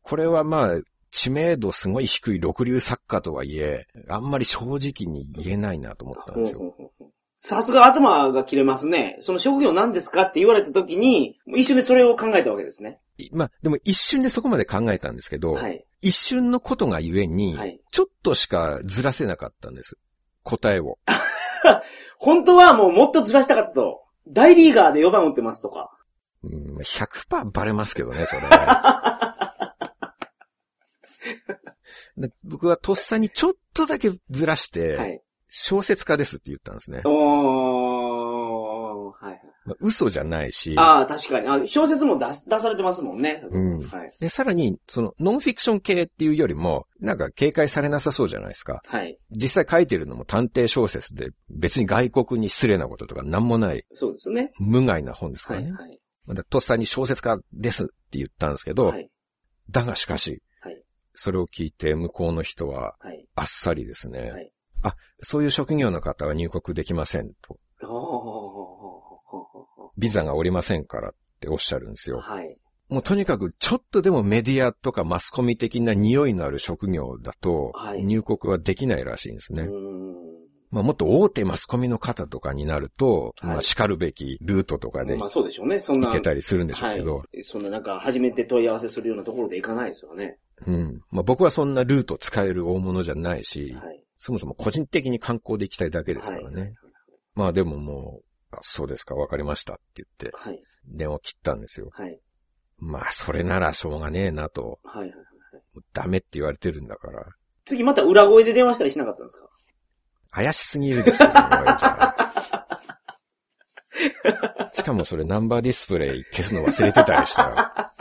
[0.03, 6.75] これはまあ、知名度すごい低い六流作家とはいえ、あんまり正直に言えないなと思ったんですよ。
[7.37, 9.17] さすが頭が切れますね。
[9.21, 12.99] その職業何ですかって言われた時に、一瞬でそれを考えたわけですね。
[13.17, 15.83] いまあ、でも一瞬でそこまで考えたんですけど、はい。
[16.01, 17.81] 一瞬のことがゆえに、はい。
[17.91, 19.97] ちょっとしかずらせなかったんです。
[20.43, 20.99] 答えを。
[22.19, 24.03] 本当はもうもっとずらしたかったと。
[24.27, 25.91] 大リーガーで4番打ってますとか。
[26.43, 28.41] うん、100%バレますけどね、それ
[32.43, 35.21] 僕はとっさにちょっとだけずらして、はい。
[35.49, 37.01] 小説家ですって言ったんですね。
[37.05, 37.66] おー、
[39.79, 41.47] 嘘じゃないし、ああ、確かに。
[41.47, 43.43] あ小説も出し出されてますもんね。
[43.49, 44.11] うんはい。
[44.19, 48.81] で、さらに、その、ノンフィクション系っていうよりも、なんか警戒されなさそうじゃないですか。
[48.85, 49.17] はい。
[49.31, 54.51] 実際書いてるのも探偵小説で、別に外国に失礼なこととかなんもない、そうですね。
[54.59, 55.71] 無害な本ですからね。
[55.71, 55.89] はい。
[55.89, 55.99] はい。
[56.25, 59.09] まだとっさに小説家ですって言ったんですけど、はい。
[59.69, 60.81] だがしかし、はい
[61.19, 63.25] それを聞いて向こうの人ははい。
[63.33, 64.51] あっさりですね、はい
[64.83, 67.57] あ、そういう職業の方は入国できませんと。
[67.81, 68.59] ほうほうほうほう
[69.25, 72.17] ほうほうほビザがおりませんからっておっしゃるんですよ。
[72.17, 72.57] うはい。
[72.89, 79.63] もうとにかくちょっとでもメディアとかマスコミ的な匂いのある職業だとはい入国はできないらしいんですね。
[79.63, 80.27] うーん。
[80.69, 85.79] まあもっと大手マスコミの方とかになると、はいまあ叱るべきルートとかでまあそうでしょうね。
[85.79, 86.07] そんな。
[86.07, 87.43] 行けたりするんでしょうけど、はい。
[87.43, 90.37] そんななんか初めて問い合わせするようなところで行かないですよね。
[90.65, 91.01] うん。
[91.11, 94.03] まあ僕はそんなルート使える大物じゃないし、はい。
[94.17, 96.61] そもそも個人的に観光で行きたいだけですからね。
[96.61, 96.73] はい。
[97.35, 100.61] まあでももう、あそうですか、わかりましたって言って、はい。
[100.85, 101.89] 電話を切ったんですよ。
[101.93, 102.19] はい。
[102.77, 105.07] まあそれならしょうがねえなと、はい。
[105.09, 105.13] はい。
[105.93, 107.25] ダメって言われてるんだから、
[107.65, 109.49] 次また裏声で電話したりしなかったんですか？
[110.31, 111.17] 怪しすぎるでしょ、
[114.73, 117.93] しかもそれナンバーディスプレイ消すの忘れてたりしたら、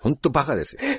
[0.00, 0.80] ほんとバカですよ。
[0.80, 0.98] これ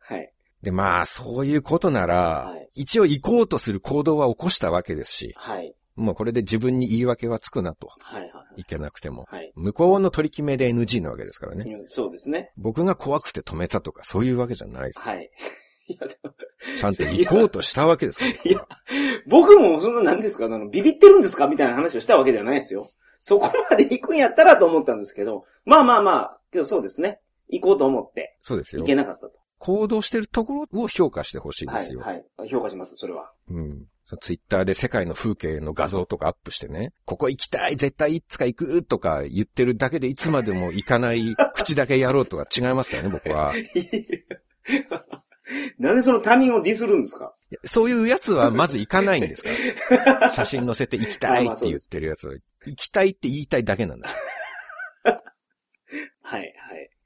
[0.00, 0.32] はい。
[0.62, 5.74] で、まあ、そういうことなら、はい一応行こうとする行動は起こしたわけですし、はい。
[5.98, 7.88] もうこれで自分に言い訳はつくなと。
[8.00, 8.22] はい。
[8.22, 8.60] はい。
[8.62, 9.26] いけなくても。
[9.28, 9.52] はい。
[9.56, 11.64] 向こうの取り決めで NG なわけですからね。
[11.88, 12.52] そうですね。
[12.56, 15.00] 僕が怖くて止めたとか、そういうわけじゃないです。
[15.00, 15.30] はい。
[15.88, 16.32] いや、でも
[16.76, 18.30] ちゃんと行こうとしたわけですから。
[18.30, 18.66] いや
[19.26, 20.44] 僕もそんな何ですか？
[20.46, 22.88] あの、ビビってるんですかみたいな話をしたわけじゃないですよ。
[23.20, 27.20] そこまで行くんやったらと思ったんですけど、まあまあまあ、けどそうですね。
[27.48, 28.86] 行こうと思って、そうですよ行。
[28.86, 29.32] けなかったと。
[29.58, 32.00] 行動してるところを評価してほしいんではい、すよ。
[32.00, 32.24] はい。
[32.48, 33.32] 評価します、それは。
[33.50, 33.86] うん。
[34.16, 43.52] ツイッターで世界の風景の画像とかアップしてね、ここ行きたい、絶対いつか行くとか言ってるだけでいつまでも行かない、 口だけやろうとか違いますからね、僕は。
[45.78, 47.34] なんでその他人をディスるんですか？
[47.64, 49.48] そういうやつはまず行かないんですか？
[50.20, 50.32] ら。
[50.36, 52.34] 写真載せて行きたいって言ってるやつは、
[52.66, 54.08] 行きたいって言いたいだけなんだ。
[55.04, 56.52] はい、はい。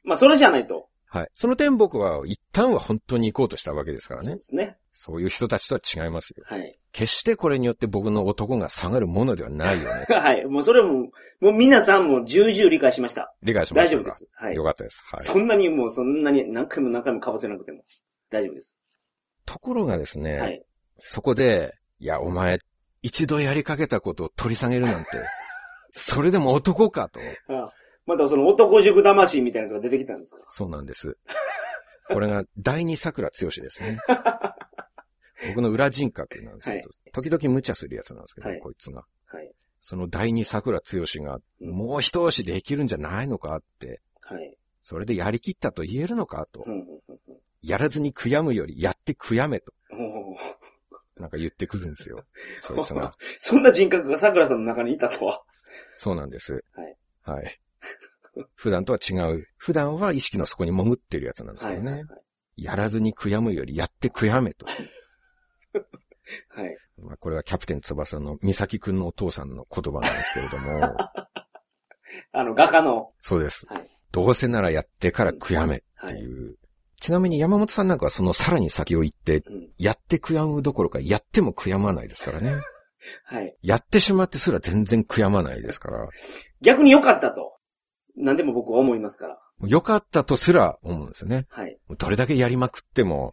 [0.02, 0.88] まあ、それじゃないと。
[1.12, 1.28] はい。
[1.34, 4.42] その点僕は一旦は本当に行こうとしたわけですからねそうで。
[4.42, 4.76] すね。
[4.92, 6.42] そういう人たちとは違いますよ。
[6.46, 6.78] はい。
[6.90, 10.06] 決してこれによって僕の男が下がるものではないよね。
[10.08, 10.46] はい。
[10.46, 11.10] もうそれも、
[11.40, 13.34] もう皆さんも重々理解しました。
[13.42, 14.28] 理解しましたか大丈夫です。
[14.32, 14.64] はいよ。
[14.64, 15.02] かったです。
[15.04, 15.20] はい。
[15.22, 17.84] そんなにもうそんなに何回も何回も被せなくても
[18.30, 18.80] 大丈夫です。
[19.44, 20.64] ところがですね、はい。
[21.02, 22.58] そこで、いや、お前、
[23.02, 25.10] 一度やりかけたことを取り下げるなんて、
[25.90, 27.20] それでも男かと。
[27.48, 27.70] あ
[28.06, 30.44] またその男塾魂みたいなやつが出てきたんですか？
[30.50, 31.16] そうなんです。
[32.08, 33.98] これが第二桜剛ですね。
[35.48, 39.04] 僕の裏人格なんですけど、時々無茶するやつなんですけど、はいこいつが。
[39.26, 39.52] はい。
[39.80, 40.84] その第二桜剛
[41.24, 44.56] が、うんもう一押しできるんじゃないのかって、はい。
[44.82, 46.70] それでやりきったと言えるのかとう。
[46.70, 46.82] んうんう
[47.12, 47.18] ん
[47.64, 49.72] やらずに悔やむよりやって悔やめと、
[51.16, 52.24] なんか言ってくるんですよ。
[52.60, 53.14] そいつが。
[53.38, 55.44] そんな人格が桜さんの中にいたとは。
[55.96, 56.64] そうなんです。
[56.74, 56.96] はい。
[57.22, 57.60] はい。
[58.54, 59.46] 普段とは違う。
[59.56, 61.92] 普段は意識の底に潜ってるやつなんですけどね。
[61.92, 62.04] はい。
[62.56, 64.66] やらずに悔やむよりやって悔やめと。
[66.48, 66.76] はい。
[66.98, 70.96] まあ、これはキャプテン翼の美咲くんのお父さんの言葉なんですけれども、
[72.32, 73.12] あの、画家の。
[73.20, 73.66] そうです。
[73.68, 73.90] はい。
[74.10, 76.56] どうせならやってから悔やめっていう。
[77.00, 79.70] ちなみに山本さんなんかはそのさらに先を行って、うん。
[79.78, 82.60] やって悔やむどころかやっても悔やまないですからね。
[83.24, 83.56] はい。
[83.62, 86.08] やってしまってすら全然悔やまないですから。
[86.60, 87.51] 逆に良かったと。
[88.16, 89.38] 何でも僕は思いますから。
[89.66, 91.46] 良かったとすら思うんですよね。
[91.48, 91.78] はい。
[91.96, 93.32] どれだけやりまくっても、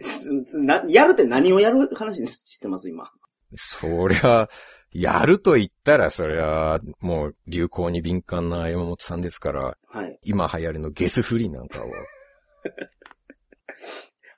[0.53, 2.43] な、やるって何をやる話です。
[2.45, 3.11] 知ってます今。
[3.55, 4.47] そりゃ、
[4.91, 10.19] やると言ったら、そりゃ、もう流行に敏感な山本さんですから、はい。
[10.23, 11.85] 今流行りのゲス不倫なんかを、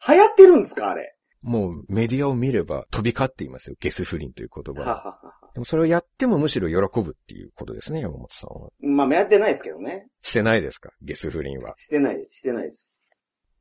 [0.07, 1.15] 流行ってるんですかあれ。
[1.41, 3.75] もうメディアを見れば飛び交っていますよ。
[3.79, 5.03] ゲス不倫という言葉ははは。
[5.03, 5.33] はは。
[5.53, 8.69] でもそれをやってもむしろ喜ぶっていうことですね、山本さんは。
[8.79, 10.07] まあ、やってないですけどね。
[10.21, 10.91] してないですか？
[11.01, 11.75] ゲス不倫は。
[11.77, 12.87] してない、してないです。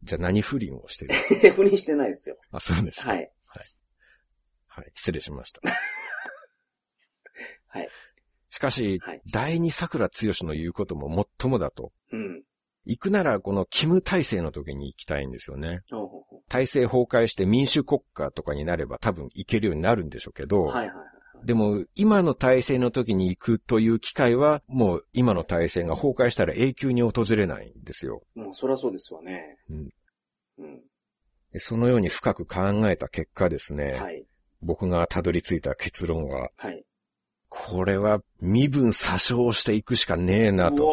[0.02, 1.52] じゃあ何不倫をしてるんですか？
[1.56, 2.36] 不倫してないですよ。
[2.52, 3.10] あ、そうですか。
[3.10, 3.30] はい。
[4.66, 4.92] はい。
[4.94, 5.60] 失礼しました。
[7.68, 7.88] はい。
[8.50, 10.12] しかし、はい第二桜剛
[10.46, 11.92] の言うことももっともだと。
[12.12, 12.42] うん。
[12.86, 15.82] 行くならこのキム体制の時に行きたいんですよね。
[16.48, 20.92] 体制崩壊して民主国家とかになれば多分行けるようになるんでしょうけど、うはいはいは
[21.42, 21.46] い。
[21.46, 28.22] でも今の体制の時に行くという機会はもう今の体制が崩壊したら永久に訪れないんですよ。
[28.34, 29.58] もうそりゃそうですわね。
[29.70, 29.90] うん。
[30.58, 30.80] うん。
[31.52, 34.24] でそのように深く考えた結果ですね、はい。
[34.62, 36.84] 僕がたどり着いた結論は、はい。
[37.48, 40.86] これは身分詐称していくしかねえなうと。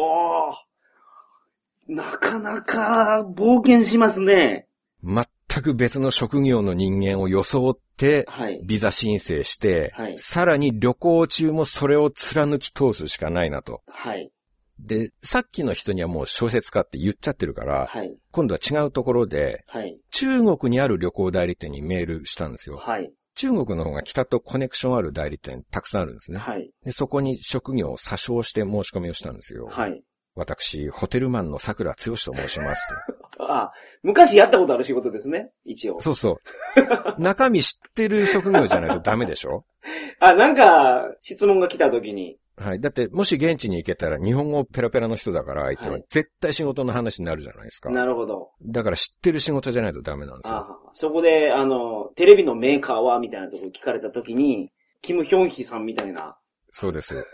[1.88, 4.66] なかなか冒険しますね。
[5.02, 5.24] 全
[5.62, 8.60] く別の職業の人間を装って、はい。
[8.64, 13.82] ビザ申請して、はいさらに旅行中もそれを貫き通すしかないなと。
[13.86, 14.30] はい。
[14.78, 18.14] で、さっきの人にはもう小説家って言っちゃってるから、はい。
[18.30, 19.98] 今度は違うところで、はい。
[20.10, 22.76] 中国にある旅行代理店にメールしたんですよ。
[22.76, 23.10] はい。
[23.34, 26.38] 中国の方が北とコネクションある代理店たくさんあるんですね。
[26.38, 26.70] はい。
[26.84, 29.68] でそこに職業を詐称して申し込みをしたんですよ。
[29.70, 30.02] はい。
[30.38, 32.86] 私、ホテルマンの桜剛と申します
[33.40, 33.72] あ、
[34.02, 35.50] 昔やったことある仕事ですね。
[35.64, 36.00] 一応と。。
[36.00, 36.36] そうそう。
[37.22, 39.64] 中身知ってる職業じゃないとダメでしょ？
[40.20, 42.38] あ、なんか、質問が来た時に。
[42.56, 42.80] はい。
[42.80, 47.90] だって、もし現地に行けたら日本語ペラペラの人だから相手ははい絶対仕事の話になるじゃないですか。
[47.90, 48.50] なるほど。
[48.64, 50.56] だから知ってる仕事じゃないとダメなんですよ。
[50.56, 54.72] あそこで、あの、テレビのメーカーはみたいなところ聞かれた時に、
[55.02, 56.36] キム・ヒョンヒさんみたいな、
[56.72, 57.24] そうです。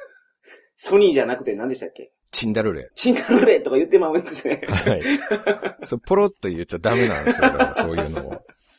[0.76, 2.12] ソニーじゃなくて何でしたっけ？
[2.34, 2.90] チンダルレ。
[2.96, 4.60] シンダルレとか言ってまうんですね。
[4.66, 5.02] はい。
[5.86, 7.46] そう、ポロッと言っちゃダメなんですよ。
[7.48, 8.30] だからそういうのを。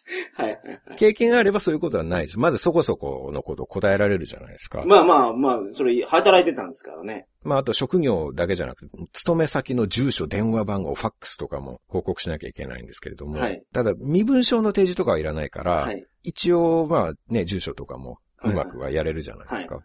[0.35, 0.59] はい。
[0.97, 4.83] 経験があればそういうことはないし、まずそこそこのことを答えられるじゃないですか。
[4.85, 7.27] まあまあまあ、それ、働いてたんですからね。
[7.43, 16.05] まあ、あと職業だけじゃなくて、勤め先の住所、電話番号、ファックスとかも報告しなきゃいけないんですけれども、はいただ、身分証の提示とかはいらないから、はい。
[16.23, 19.75] 一応、まあね、住所とかもうはいまくはやれるじゃないですか。
[19.75, 19.81] は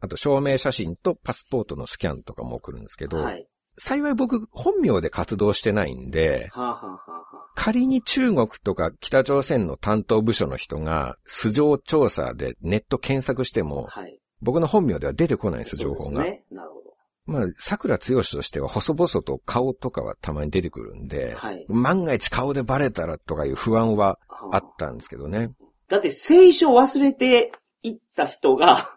[0.00, 3.46] あと、証明写真とパスポートのスキャンとかも送るんですけど、はい。
[3.78, 14.18] 幸い僕、本名で活動してないんで、はあ、はあはあは仮に中国とか北朝鮮の担当部署の人が素性調査でネット検索しても、あ、はい。
[14.40, 16.24] 僕の本名では出てこないんです、情報が。
[16.24, 16.44] ね。
[16.50, 16.80] なるほど。
[17.26, 21.66] まあ、桜つよしとしては細々と顔とかはたまに出てくるんで、はい。
[21.68, 24.18] 万が一顔でバレたらとかいう不安は
[24.52, 25.52] あったんですけどね。
[25.88, 28.96] だって聖書忘れていった人が、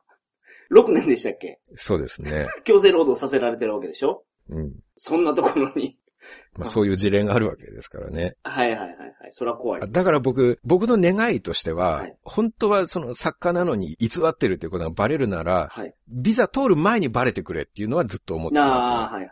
[0.73, 1.59] 6年でしたっけ？
[1.75, 2.47] そうですね。
[2.63, 4.23] 強制労働させられてるわけでしょ？
[4.49, 4.73] うん。
[4.97, 5.97] そんなところに。
[6.57, 8.35] まあ、そういう事例があるわけですからね。
[8.43, 9.13] はいはいはいはい。
[9.31, 9.93] それは怖いです。
[9.93, 15.93] だから僕、僕の願いとしては、はい本当はその作家なのに偽ってるっていうことがバレるなら、はい。
[16.07, 18.93] ビザ通る前にバレてくれっていうのはずっと思ってたんですよ。
[18.95, 19.31] ああ、はいはい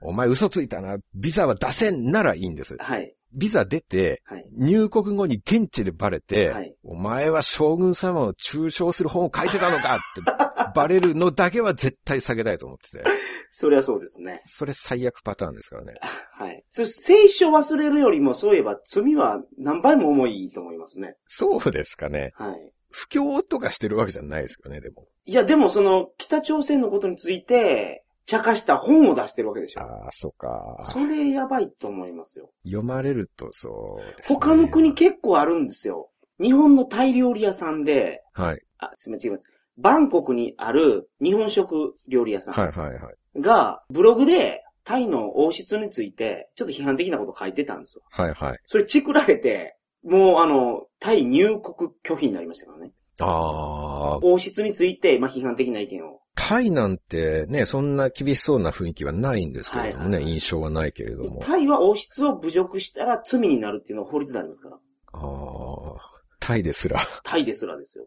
[0.00, 0.98] お前嘘ついたな。
[1.16, 2.76] ビザは出せんならいいんです。
[2.78, 3.12] はい。
[3.32, 3.38] はい。
[3.38, 4.46] ビザ出て、はい。
[4.50, 10.22] 入国後に現地でバレて、はいお前は将軍様を中傷する本を書いてたのかって
[10.74, 13.04] バレるのだけは絶対避けたいと思ってて。
[13.50, 14.40] そりゃそうですね。
[14.44, 15.94] それ最悪パターンですからね。
[16.32, 16.64] はい。
[16.70, 21.14] そして聖書忘れるよりも、そういえば罪は何倍も重いと思いますね。
[21.26, 22.32] そうですかね。
[22.34, 22.72] はい。
[22.90, 25.06] 不況とかしてるわけじゃないですよね、でも。
[25.24, 29.80] いや、でもその、北朝鮮のことについて、茶化した本を出してるわけでしょ。
[29.80, 30.76] ああ、そうか。
[30.92, 32.50] それやばいと思いますよ。
[32.64, 34.14] 読まれるとそうね。
[34.26, 36.10] 他の国結構あるんですよ。
[36.38, 38.60] 日本のタイ料理屋さんで、はい。
[38.78, 39.44] あ、すみません、違います。
[39.78, 43.40] バンコクにある日本食料理屋さんはいはいはい。
[43.40, 48.02] が、ブログでタイの王室について、ちょっと批判的なこと書いてたんですよ。
[48.10, 48.58] はいはい。
[48.64, 52.92] それチクられて、もうあの、タイ入国拒否になりましたからね。
[53.20, 56.20] ああ、王室について、まあ、批判的な意見を。
[56.40, 61.40] タイなんてね、そんな厳しそうな雰囲気はないんですけれどもね、はいはい印象はないけれども。
[61.42, 64.76] タイは王室を侮辱したら罪になるっていうのが法律でありますから。
[64.76, 64.78] あ
[65.14, 65.96] あ、
[66.38, 68.06] タイですら、タイですらですよ。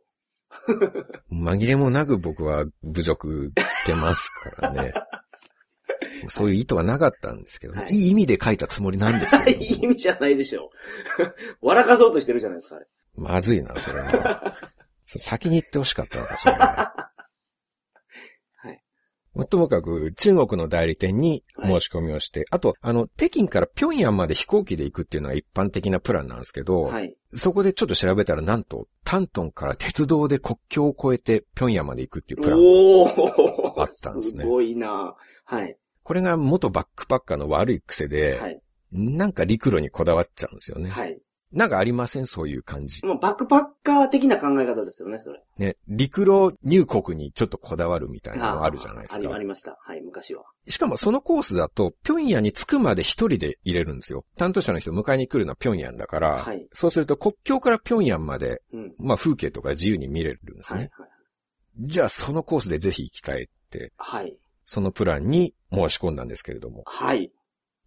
[1.32, 4.94] 紛れもなく僕は侮辱してますからね。
[6.30, 10.72] そういう意図はなかったんですけど、ねはいい、い意味で書いたつもりなんですけれども いい意味じゃないでしょ
[11.20, 11.36] う。
[11.62, 12.88] 笑かそうとしてるじゃないですか、あれ。
[13.16, 14.56] まずいな、それは。
[15.06, 17.11] 先に言ってほしかったな、それは。
[19.50, 27.16] ともかく、中国の代理店に申し込みをして、あと、あの、北京から平壌まで飛行機で行くっていうのが一般的なプランなんですけど、はい。
[27.34, 32.60] そこでちょっと調べたら、なんと、丹東から鉄道で国境を越えて平壌まで行くっていうプラン。
[32.60, 35.16] おーあったんですねすごいな
[35.46, 35.78] はい。
[36.04, 38.62] これが元バックパッカーの悪い癖で、はい。
[38.92, 40.90] なんか陸路にこだわっちゃうんですよね。
[40.90, 41.18] はい。
[41.52, 42.26] なんかありません？
[42.26, 43.06] そういう感じ。
[43.06, 45.42] もうバックパッカー的な考え方ですよね、それ。
[45.58, 49.38] ね、陸路入国にちょっとこだわるみたいなのあるじゃないですかありあ。
[49.38, 49.78] りました。
[49.82, 50.44] はい、昔は。
[50.68, 54.24] しかもそのコースだと、平壌に着くまで一人で入れるんですよ。
[54.38, 58.94] 担当者の人迎えに来るのは平壌だから、はいそうすると国境から平壌まで、うん。
[58.98, 60.92] まあ風景とか自由に見れるんですはい、ね。
[60.98, 61.10] はい。
[61.80, 64.38] じゃあそのコースでぜひ行きたいって、はい。
[64.64, 67.32] そのプランに申し込んだんですけれども、はい。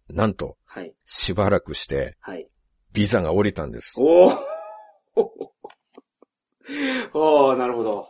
[0.09, 0.93] なんと、はい。
[1.05, 2.47] しばらくして、はい。
[2.95, 3.93] ビザが降りたんです。
[3.97, 4.37] おー
[7.13, 8.07] おーなるほど。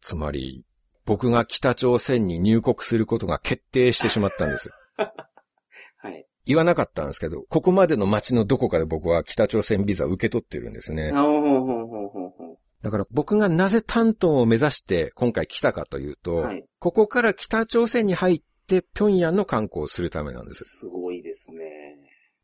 [0.00, 0.64] つまり、
[1.06, 4.70] 僕が北朝鮮に入国することが決定してしまったんです。
[5.96, 6.26] はい。
[6.44, 11.10] 言わなかったんですけど、ここまでの街のどこかで僕は北朝鮮ビザを受け取ってるんですね
[12.82, 20.64] だから僕がなぜ丹東を目指して今回来たかというと、はいここから北朝鮮に入って平壌の観光をするためなんです。
[20.64, 21.58] すごいですね。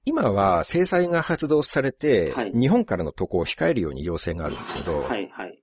[0.05, 5.63] 今は制裁が発動されて、はい日本からの渡航を控えるように要請があるんですけど、はい、はい。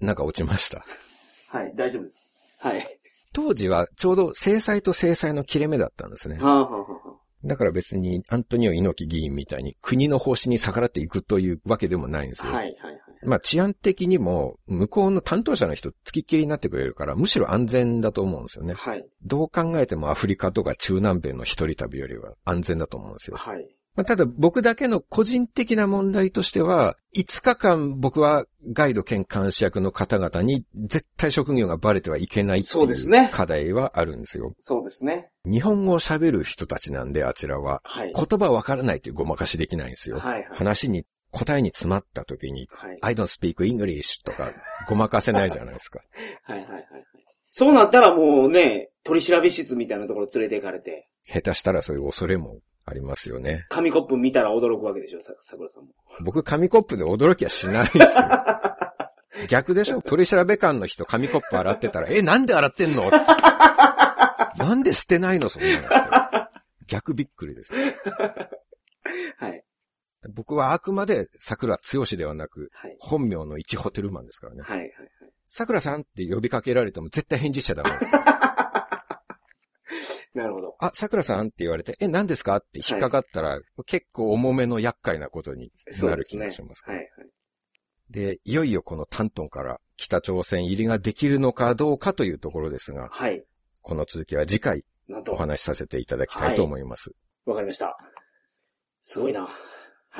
[0.00, 0.84] なんか落ちました？
[1.48, 2.30] はい、大丈夫です。
[2.58, 2.98] はい。
[3.32, 6.38] 当時はちょうど制裁と制裁の切れ目だったんですね。
[6.38, 12.52] はあ、はあはあ、だから別にアントニオ猪木議員みたいに国の方針に逆らっていくというわけでもないんですよ。
[12.52, 12.89] はい、はい、はい。
[13.24, 18.74] まあ治安的にも向こうの担当者の人付きっきりになってくれるからむしろ安全だと思うんですよね。
[18.74, 23.36] はい、どう考えてもアフリカとか中南米の一人旅よりは安全だと思うんですよ。
[23.36, 23.68] はい。
[23.96, 34.52] まあ、ただ僕だけの個人的な問題としては、5日間僕はガイド兼監視役の方々に絶対職業がバレてはいけないっていうそうですね課題はあるんですよ。
[34.58, 35.30] そうですね。
[35.44, 37.80] 日本語を喋る人たちなんで、あちらは。
[37.84, 38.12] はい。
[38.14, 40.18] 言葉わからないっていうごまかしできないんですよ。
[40.18, 40.48] はい、はい。
[40.52, 42.98] 話に、答えに詰まった時に、はい。
[43.02, 44.52] I don't speak English とか
[44.88, 46.00] ごまかせないじゃないですか。
[46.44, 46.84] はい、はい、はい。
[47.52, 53.66] そうなったらもうね、取り調べ室みたいなところ連れて行かれて、下手したらそういう恐れもありますよね。
[53.70, 55.90] 紙コップ見たら驚くわけでしょ、さ桜さんも。
[56.24, 58.06] 僕紙コップで驚きはしないですよ。
[59.48, 60.02] 逆でしょ？
[60.02, 63.10] 取り調べ官の人紙コップ洗ってたら、 え、なんで洗ってんの？
[63.10, 65.48] なんで捨てないの？
[65.48, 66.86] そんなのって。
[66.86, 67.72] 逆びっくりです。
[67.74, 69.64] はい。
[70.28, 72.96] 僕はあくまで桜剛ではなく、はい。
[73.00, 74.62] 本名の一ホテルマンですからね。
[74.62, 74.90] はい、はい。
[75.46, 78.12] 桜さんって呼びかけられても絶対返事しちゃダメです。
[80.34, 80.76] なるほど。
[80.78, 86.84] あ、桜さんって言われて、え、何ですかって引っかかったら、結構重めの厄介なことになる気がします。
[86.86, 87.08] はい、はい。
[88.10, 93.44] で、いよいよこの丹東から北朝鮮入りができるのかどうかというところですが、はい。
[93.82, 95.32] この続きは次回なんと。
[95.32, 97.12] お話しさせていただきたいと思います。
[97.44, 97.96] わかりました。
[99.02, 99.48] すごいな。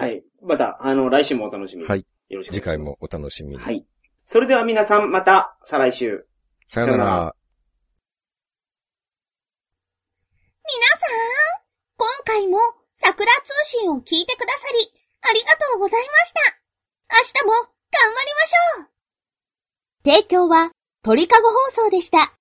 [0.01, 0.25] はい。
[0.43, 1.89] また、あの、来週もお楽しみに。
[1.89, 2.07] はい。
[2.29, 2.99] よろしくお次願いします。
[3.01, 3.59] 回もお楽しみに。
[3.59, 3.85] はい。
[4.25, 6.27] それでは皆さん、また、再来週。
[6.67, 7.35] さよなさよなら。
[10.65, 12.59] 皆さん、今回も
[12.95, 16.41] 桜通信を聞いてくださり、ありがとうございました。
[17.13, 18.91] 明日も頑張りましょう
[20.05, 20.71] 提供は
[21.03, 22.40] 鳥かご放送でした。